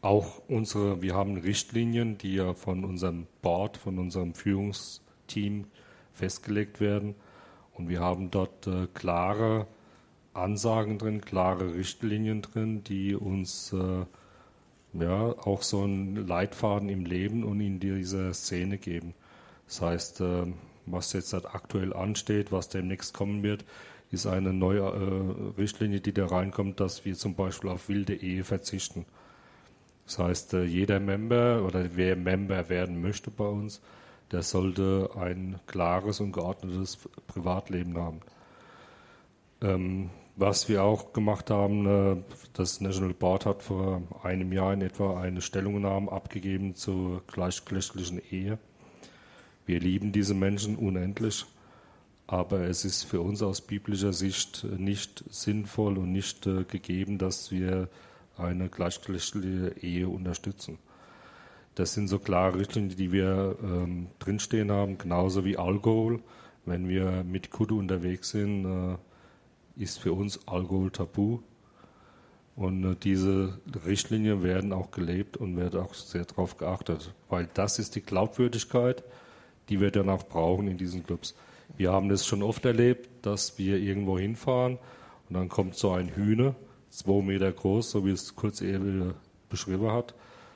[0.00, 5.66] auch unsere, wir haben Richtlinien, die ja von unserem Board, von unserem Führungsteam
[6.14, 7.14] festgelegt werden.
[7.74, 9.66] Und wir haben dort äh, klare
[10.32, 14.06] Ansagen drin, klare Richtlinien drin, die uns äh,
[14.94, 19.12] ja, auch so einen Leitfaden im Leben und in dieser Szene geben.
[19.66, 20.46] Das heißt, äh,
[20.86, 23.66] was jetzt halt aktuell ansteht, was demnächst kommen wird,
[24.10, 28.44] ist eine neue äh, Richtlinie, die da reinkommt, dass wir zum Beispiel auf wilde Ehe
[28.44, 29.04] verzichten.
[30.06, 33.80] Das heißt, äh, jeder Member oder wer Member werden möchte bei uns,
[34.30, 38.20] der sollte ein klares und geordnetes Privatleben haben.
[39.62, 42.16] Ähm, was wir auch gemacht haben, äh,
[42.52, 48.58] das National Board hat vor einem Jahr in etwa eine Stellungnahme abgegeben zur gleichgeschlechtlichen Ehe.
[49.64, 51.46] Wir lieben diese Menschen unendlich,
[52.26, 57.50] aber es ist für uns aus biblischer Sicht nicht sinnvoll und nicht äh, gegeben, dass
[57.50, 57.88] wir
[58.36, 60.78] eine gleichgeschlechtliche Ehe unterstützen.
[61.76, 66.20] Das sind so klare Richtlinien, die wir ähm, drinstehen haben, genauso wie Alkohol.
[66.64, 68.96] Wenn wir mit Kudu unterwegs sind, äh,
[69.82, 71.40] ist für uns Alkohol tabu.
[72.56, 77.78] Und äh, diese Richtlinien werden auch gelebt und wird auch sehr darauf geachtet, weil das
[77.78, 79.04] ist die Glaubwürdigkeit,
[79.68, 81.34] die wir dann auch brauchen in diesen Clubs.
[81.76, 84.78] Wir haben das schon oft erlebt, dass wir irgendwo hinfahren
[85.28, 86.54] und dann kommt so ein Hühner,
[86.90, 89.14] zwei Meter groß, so wie es kurz eben
[89.48, 90.14] beschrieben hat,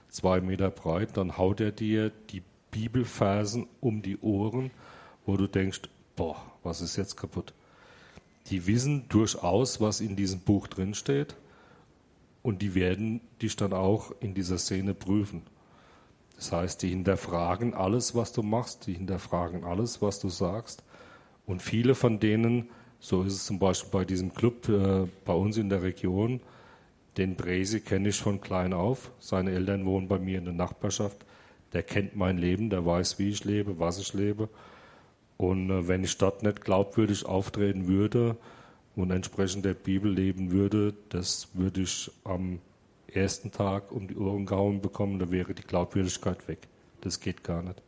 [0.09, 4.71] zwei Meter breit, dann haut er dir die Bibelversen um die Ohren,
[5.27, 5.83] wo du denkst,
[6.17, 7.53] boah, was ist jetzt kaputt?
[8.47, 11.37] Die wissen durchaus, was in diesem Buch drinsteht
[12.43, 15.43] und die werden dich dann auch in dieser Szene prüfen.
[16.37, 20.83] Das heißt, die hinterfragen alles, was du machst, die hinterfragen alles, was du sagst
[21.47, 22.69] und viele von denen,
[22.99, 26.41] so ist es zum Beispiel bei diesem Club äh, bei uns in der Region,
[27.17, 29.11] den Bresi kenne ich von klein auf.
[29.19, 31.25] Seine Eltern wohnen bei mir in der Nachbarschaft.
[31.73, 34.49] Der kennt mein Leben, der weiß, wie ich lebe, was ich lebe.
[35.37, 38.37] Und äh, wenn ich dort nicht glaubwürdig auftreten würde
[38.97, 42.61] und entsprechend der Bibel leben würde, das würde ich am
[43.13, 46.69] ersten Tag um die Ohren gehauen bekommen, da wäre die Glaubwürdigkeit weg.
[47.01, 47.83] Das geht gar nicht.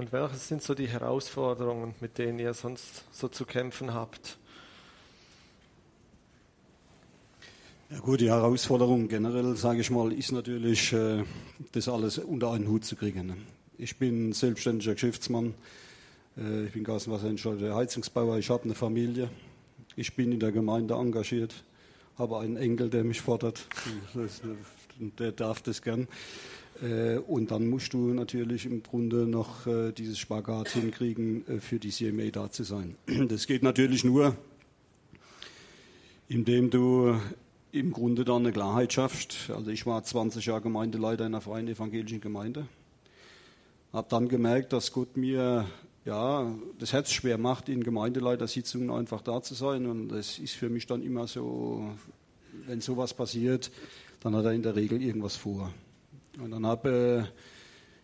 [0.00, 4.38] Und welche sind so die Herausforderungen, mit denen ihr sonst so zu kämpfen habt?
[7.90, 11.22] Ja gut, die Herausforderung generell, sage ich mal, ist natürlich, äh,
[11.72, 13.44] das alles unter einen Hut zu kriegen.
[13.76, 15.52] Ich bin selbstständiger Geschäftsmann.
[16.38, 18.38] Äh, ich bin Gaswasserentscheider, Heizungsbauer.
[18.38, 19.28] Ich habe eine Familie.
[19.96, 21.52] Ich bin in der Gemeinde engagiert.
[22.16, 23.66] Habe einen Enkel, der mich fordert.
[25.18, 26.08] Der darf das gern.
[26.82, 31.90] Äh, und dann musst du natürlich im Grunde noch äh, dieses Spagat hinkriegen, für die
[31.90, 32.96] CMA da zu sein.
[33.28, 34.36] Das geht natürlich nur,
[36.28, 37.16] indem du
[37.72, 39.50] im Grunde da eine Klarheit schaffst.
[39.54, 42.66] Also ich war 20 Jahre Gemeindeleiter in einer freien evangelischen Gemeinde.
[43.92, 45.66] Habe dann gemerkt, dass Gott mir
[46.04, 49.86] ja, das Herz schwer macht, in Gemeindeleitersitzungen einfach da zu sein.
[49.86, 51.90] Und das ist für mich dann immer so,
[52.66, 53.70] wenn sowas passiert,
[54.20, 55.72] dann hat er in der Regel irgendwas vor.
[56.42, 57.28] Und dann habe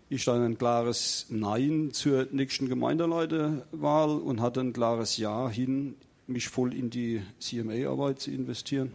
[0.09, 5.97] äh, ich dann ein klares Nein zur nächsten Gemeindeleiterwahl und hatte ein klares Ja hin,
[6.27, 8.93] mich voll in die CMA-Arbeit zu investieren.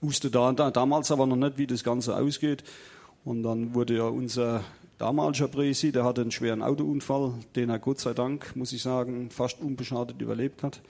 [0.00, 2.62] Wusste da, da, damals aber noch nicht, wie das Ganze ausgeht.
[3.24, 4.62] Und dann wurde ja unser
[4.98, 9.30] damaliger Presi, der hatte einen schweren Autounfall, den er Gott sei Dank, muss ich sagen,
[9.30, 10.82] fast unbeschadet überlebt hat.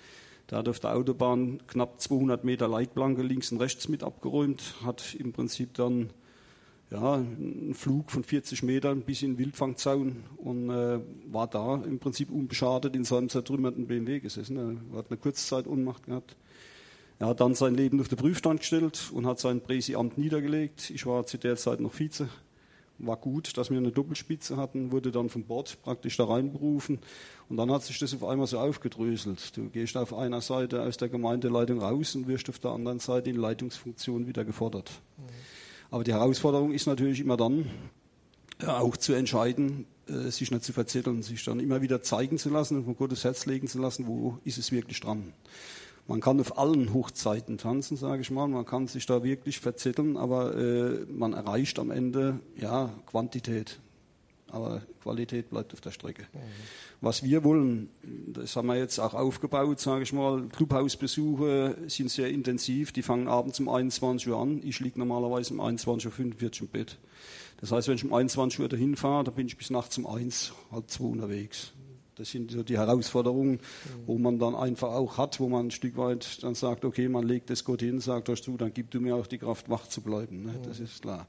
[0.51, 5.15] Der hat auf der Autobahn knapp 200 Meter Leitplanke links und rechts mit abgeräumt, hat
[5.15, 6.11] im Prinzip dann
[6.95, 11.99] ja, einen Flug von 40 Metern bis in den Wildfangzaun und äh, war da im
[11.99, 14.57] Prinzip unbeschadet in seinem zertrümmerten BMW gesessen.
[14.93, 16.37] Er hat eine Kurzzeit Unmacht gehabt.
[17.19, 20.91] Er hat dann sein Leben auf den Prüfstand gestellt und hat sein Präsiamt niedergelegt.
[20.91, 22.29] Ich war zu der Zeit noch Vize
[22.99, 27.01] war gut, dass wir eine Doppelspitze hatten, wurde dann vom Bord praktisch da reinberufen.
[27.49, 29.57] Und dann hat sich das auf einmal so aufgedröselt.
[29.57, 33.31] Du gehst auf einer Seite aus der Gemeindeleitung raus und wirst auf der anderen Seite
[33.31, 34.93] in Leitungsfunktion wieder gefordert.
[35.19, 35.25] Mhm.
[35.91, 37.71] Aber die Herausforderung ist natürlich immer dann,
[38.61, 42.51] äh, auch zu entscheiden, äh, sich nicht zu verzetteln, sich dann immer wieder zeigen zu
[42.51, 45.33] lassen und von Gottes Herz legen zu lassen, wo ist es wirklich dran.
[46.07, 48.47] Man kann auf allen Hochzeiten tanzen, sage ich mal.
[48.47, 53.81] Man kann sich da wirklich verzetteln, aber äh, man erreicht am Ende ja Quantität.
[54.55, 56.23] Aber Qualität bleibt auf der Strecke.
[56.33, 56.39] Mhm.
[57.01, 57.89] Was wir wollen,
[58.29, 60.45] das haben wir jetzt auch aufgebaut, sage ich mal.
[60.49, 62.93] Clubhausbesuche sind sehr intensiv.
[62.93, 64.61] Die fangen abends um 21 Uhr an.
[64.65, 66.99] Ich liege normalerweise um 21.45 Uhr im Bett.
[67.61, 70.07] Das heißt, wenn ich um 21 Uhr dahin fahre, dann bin ich bis nachts um
[70.07, 71.73] 1, halb zwei unterwegs.
[72.15, 73.59] Das sind so die Herausforderungen,
[74.07, 77.27] wo man dann einfach auch hat, wo man ein Stück weit dann sagt, okay, man
[77.27, 79.89] legt das Gott hin, sagt euch zu, dann gib du mir auch die Kraft, wach
[79.89, 80.45] zu bleiben.
[80.45, 80.55] Ne?
[80.65, 81.27] Das ist klar.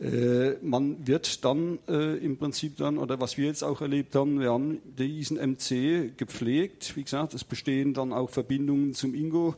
[0.00, 4.38] Äh, man wird dann äh, im Prinzip dann, oder was wir jetzt auch erlebt haben,
[4.40, 6.96] wir haben diesen MC gepflegt.
[6.96, 9.56] Wie gesagt, es bestehen dann auch Verbindungen zum Ingo.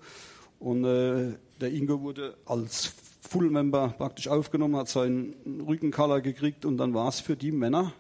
[0.59, 5.35] Und äh, der Ingo wurde als Full-Member praktisch aufgenommen, hat seinen
[5.67, 7.93] Rückenkaller gekriegt und dann war es für die Männer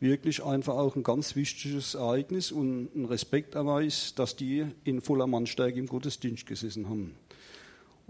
[0.00, 5.78] wirklich einfach auch ein ganz wichtiges Ereignis und ein Respekterweis, dass die in voller Mannstärke
[5.78, 7.14] im Gottesdienst gesessen haben.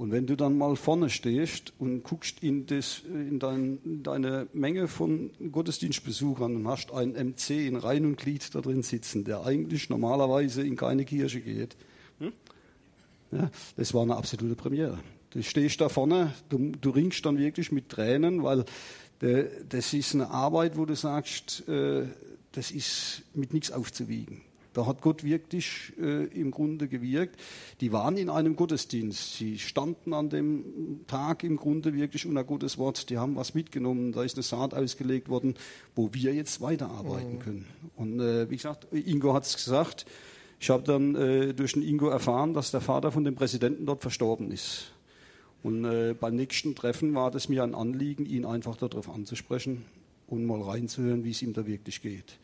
[0.00, 4.48] Und wenn du dann mal vorne stehst und guckst in, das, in, dein, in deine
[4.54, 9.44] Menge von Gottesdienstbesuchern und hast einen MC in Reihen und Glied da drin sitzen, der
[9.44, 11.76] eigentlich normalerweise in keine Kirche geht,
[12.18, 12.32] hm?
[13.30, 14.98] ja, das war eine absolute Premiere.
[15.28, 18.64] Du stehst da vorne, du, du ringst dann wirklich mit Tränen, weil
[19.20, 22.06] der, das ist eine Arbeit, wo du sagst, äh,
[22.52, 24.40] das ist mit nichts aufzuwiegen.
[24.72, 27.40] Da hat Gott wirklich äh, im Grunde gewirkt.
[27.80, 29.36] Die waren in einem Gottesdienst.
[29.36, 33.10] Sie standen an dem Tag im Grunde wirklich unter Gottes Wort.
[33.10, 34.12] Die haben was mitgenommen.
[34.12, 35.54] Da ist eine Saat ausgelegt worden,
[35.96, 37.38] wo wir jetzt weiterarbeiten mhm.
[37.40, 37.66] können.
[37.96, 40.06] Und äh, wie gesagt, Ingo hat es gesagt.
[40.60, 44.02] Ich habe dann äh, durch den Ingo erfahren, dass der Vater von dem Präsidenten dort
[44.02, 44.92] verstorben ist.
[45.62, 49.84] Und äh, beim nächsten Treffen war es mir ein Anliegen, ihn einfach darauf anzusprechen
[50.26, 52.38] und mal reinzuhören, wie es ihm da wirklich geht.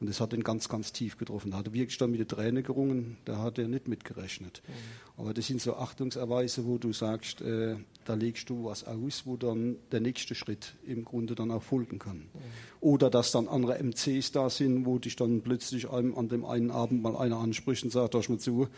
[0.00, 1.50] Und das hat ihn ganz, ganz tief getroffen.
[1.50, 4.62] Da hat er wirklich dann mit der Träne gerungen, da hat er nicht mitgerechnet.
[4.66, 4.72] Mhm.
[5.20, 7.76] Aber das sind so Achtungserweise, wo du sagst, äh,
[8.06, 11.98] da legst du was aus, wo dann der nächste Schritt im Grunde dann auch folgen
[11.98, 12.16] kann.
[12.16, 12.28] Mhm.
[12.80, 16.70] Oder dass dann andere MCs da sind, wo dich dann plötzlich einem, an dem einen
[16.70, 18.68] Abend mal einer anspricht und sagt, hör mal zu,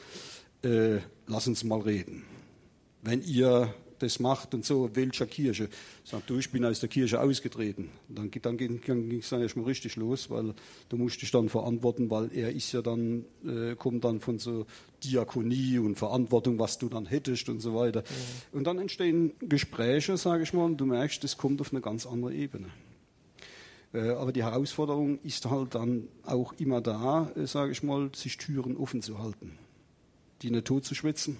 [0.64, 0.98] äh,
[1.28, 2.24] lass uns mal reden.
[3.02, 3.72] Wenn ihr
[4.02, 5.68] das macht und so, welcher Kirche.
[6.04, 7.90] Sagt du, ich bin aus der Kirche ausgetreten.
[8.08, 10.54] Dann, dann ging es dann erstmal richtig los, weil
[10.88, 14.66] du musst dich dann verantworten, weil er ist ja dann, äh, kommt dann von so
[15.04, 18.00] Diakonie und Verantwortung, was du dann hättest und so weiter.
[18.00, 18.58] Mhm.
[18.58, 22.06] Und dann entstehen Gespräche, sage ich mal, und du merkst, das kommt auf eine ganz
[22.06, 22.68] andere Ebene.
[23.94, 28.36] Äh, aber die Herausforderung ist halt dann auch immer da, äh, sage ich mal, sich
[28.36, 29.58] Türen offen zu halten,
[30.42, 31.36] die nicht tot zu schwitzen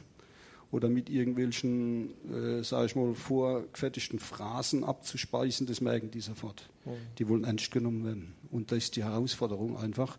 [0.73, 6.68] oder mit irgendwelchen, äh, sage ich mal, vorgefertigten Phrasen abzuspeisen, das merken die sofort.
[6.85, 6.91] Mhm.
[7.18, 8.35] Die wollen ernst genommen werden.
[8.51, 10.18] Und da ist die Herausforderung einfach,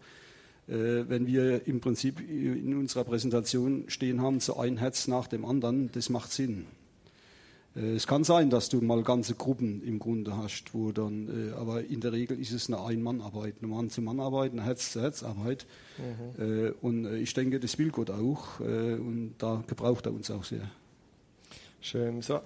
[0.67, 5.43] äh, wenn wir im Prinzip in unserer Präsentation stehen haben, so ein Herz nach dem
[5.43, 6.67] anderen, das macht Sinn.
[7.75, 11.53] Äh, es kann sein, dass du mal ganze Gruppen im Grunde hast, wo dann, äh,
[11.53, 15.65] aber in der Regel ist es eine Ein-Mann-Arbeit, eine Mann-zu-Mann-Arbeit, eine Herz-zu-Herz-Arbeit.
[15.97, 16.43] Mhm.
[16.43, 20.69] Äh, und ich denke, das will Gott auch und da gebraucht er uns auch sehr.
[21.81, 22.21] Schön.
[22.21, 22.39] So,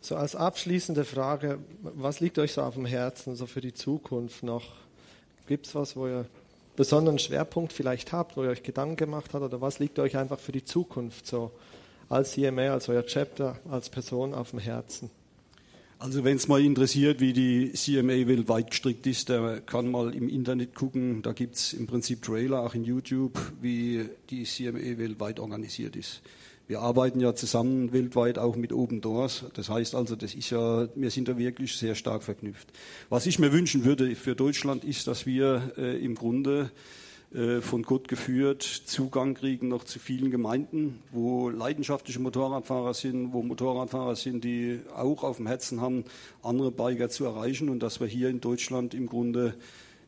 [0.00, 4.42] so als abschließende Frage, was liegt euch so auf dem Herzen, so für die Zukunft
[4.42, 4.64] noch?
[5.46, 6.26] Gibt es was, wo ihr
[6.76, 10.38] besonderen Schwerpunkt vielleicht habt, wo ihr euch Gedanken gemacht habt oder was liegt euch einfach
[10.38, 11.50] für die Zukunft so?
[12.10, 15.10] Als CMA, als euer Chapter, als Person auf dem Herzen?
[15.98, 20.28] Also wenn es mal interessiert, wie die CMA weltweit gestrickt ist, der kann mal im
[20.28, 21.20] Internet gucken.
[21.22, 26.22] Da gibt es im Prinzip Trailer, auch in YouTube, wie die CMA weltweit organisiert ist.
[26.66, 29.44] Wir arbeiten ja zusammen weltweit auch mit Open Doors.
[29.54, 32.68] Das heißt also, das ist ja, wir sind da wirklich sehr stark verknüpft.
[33.08, 36.70] Was ich mir wünschen würde für Deutschland ist, dass wir äh, im Grunde
[37.60, 44.16] von Gott geführt Zugang kriegen noch zu vielen Gemeinden, wo leidenschaftliche Motorradfahrer sind, wo Motorradfahrer
[44.16, 46.04] sind, die auch auf dem Herzen haben,
[46.42, 49.54] andere Biker zu erreichen und dass wir hier in Deutschland im Grunde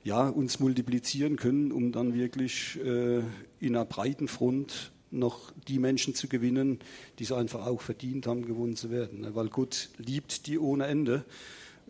[0.04, 3.18] ja, uns multiplizieren können, um dann wirklich äh,
[3.60, 6.80] in einer breiten Front noch die Menschen zu gewinnen,
[7.18, 9.26] die es einfach auch verdient haben, gewonnen zu werden.
[9.34, 11.24] Weil Gott liebt die ohne Ende.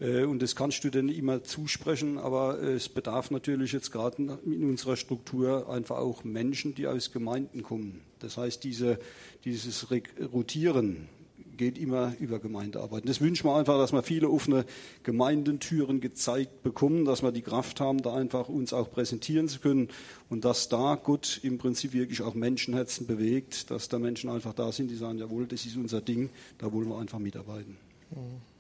[0.03, 4.65] Äh, und das kannst du denn immer zusprechen, aber es bedarf natürlich jetzt gerade in
[4.65, 8.01] unserer Struktur einfach auch Menschen, die aus Gemeinden kommen.
[8.19, 8.99] Das heißt, diese,
[9.45, 9.87] dieses
[10.33, 11.09] Rotieren
[11.57, 13.03] geht immer über Gemeindearbeit.
[13.03, 14.65] Und das wünschen wir einfach, dass wir viele offene
[15.03, 19.89] Gemeindentüren gezeigt bekommen, dass wir die Kraft haben, da einfach uns auch präsentieren zu können
[20.31, 24.73] und dass da Gott im Prinzip wirklich auch Menschenherzen bewegt, dass da Menschen einfach da
[24.73, 27.77] sind, die sagen, jawohl, das ist unser Ding, da wollen wir einfach mitarbeiten.
[28.11, 28.52] Mhm.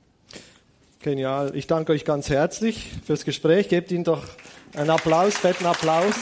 [1.03, 1.51] Genial.
[1.57, 3.69] Ich danke euch ganz herzlich fürs Gespräch.
[3.69, 4.23] Gebt Ihnen doch
[4.77, 6.15] einen Applaus, fetten Applaus.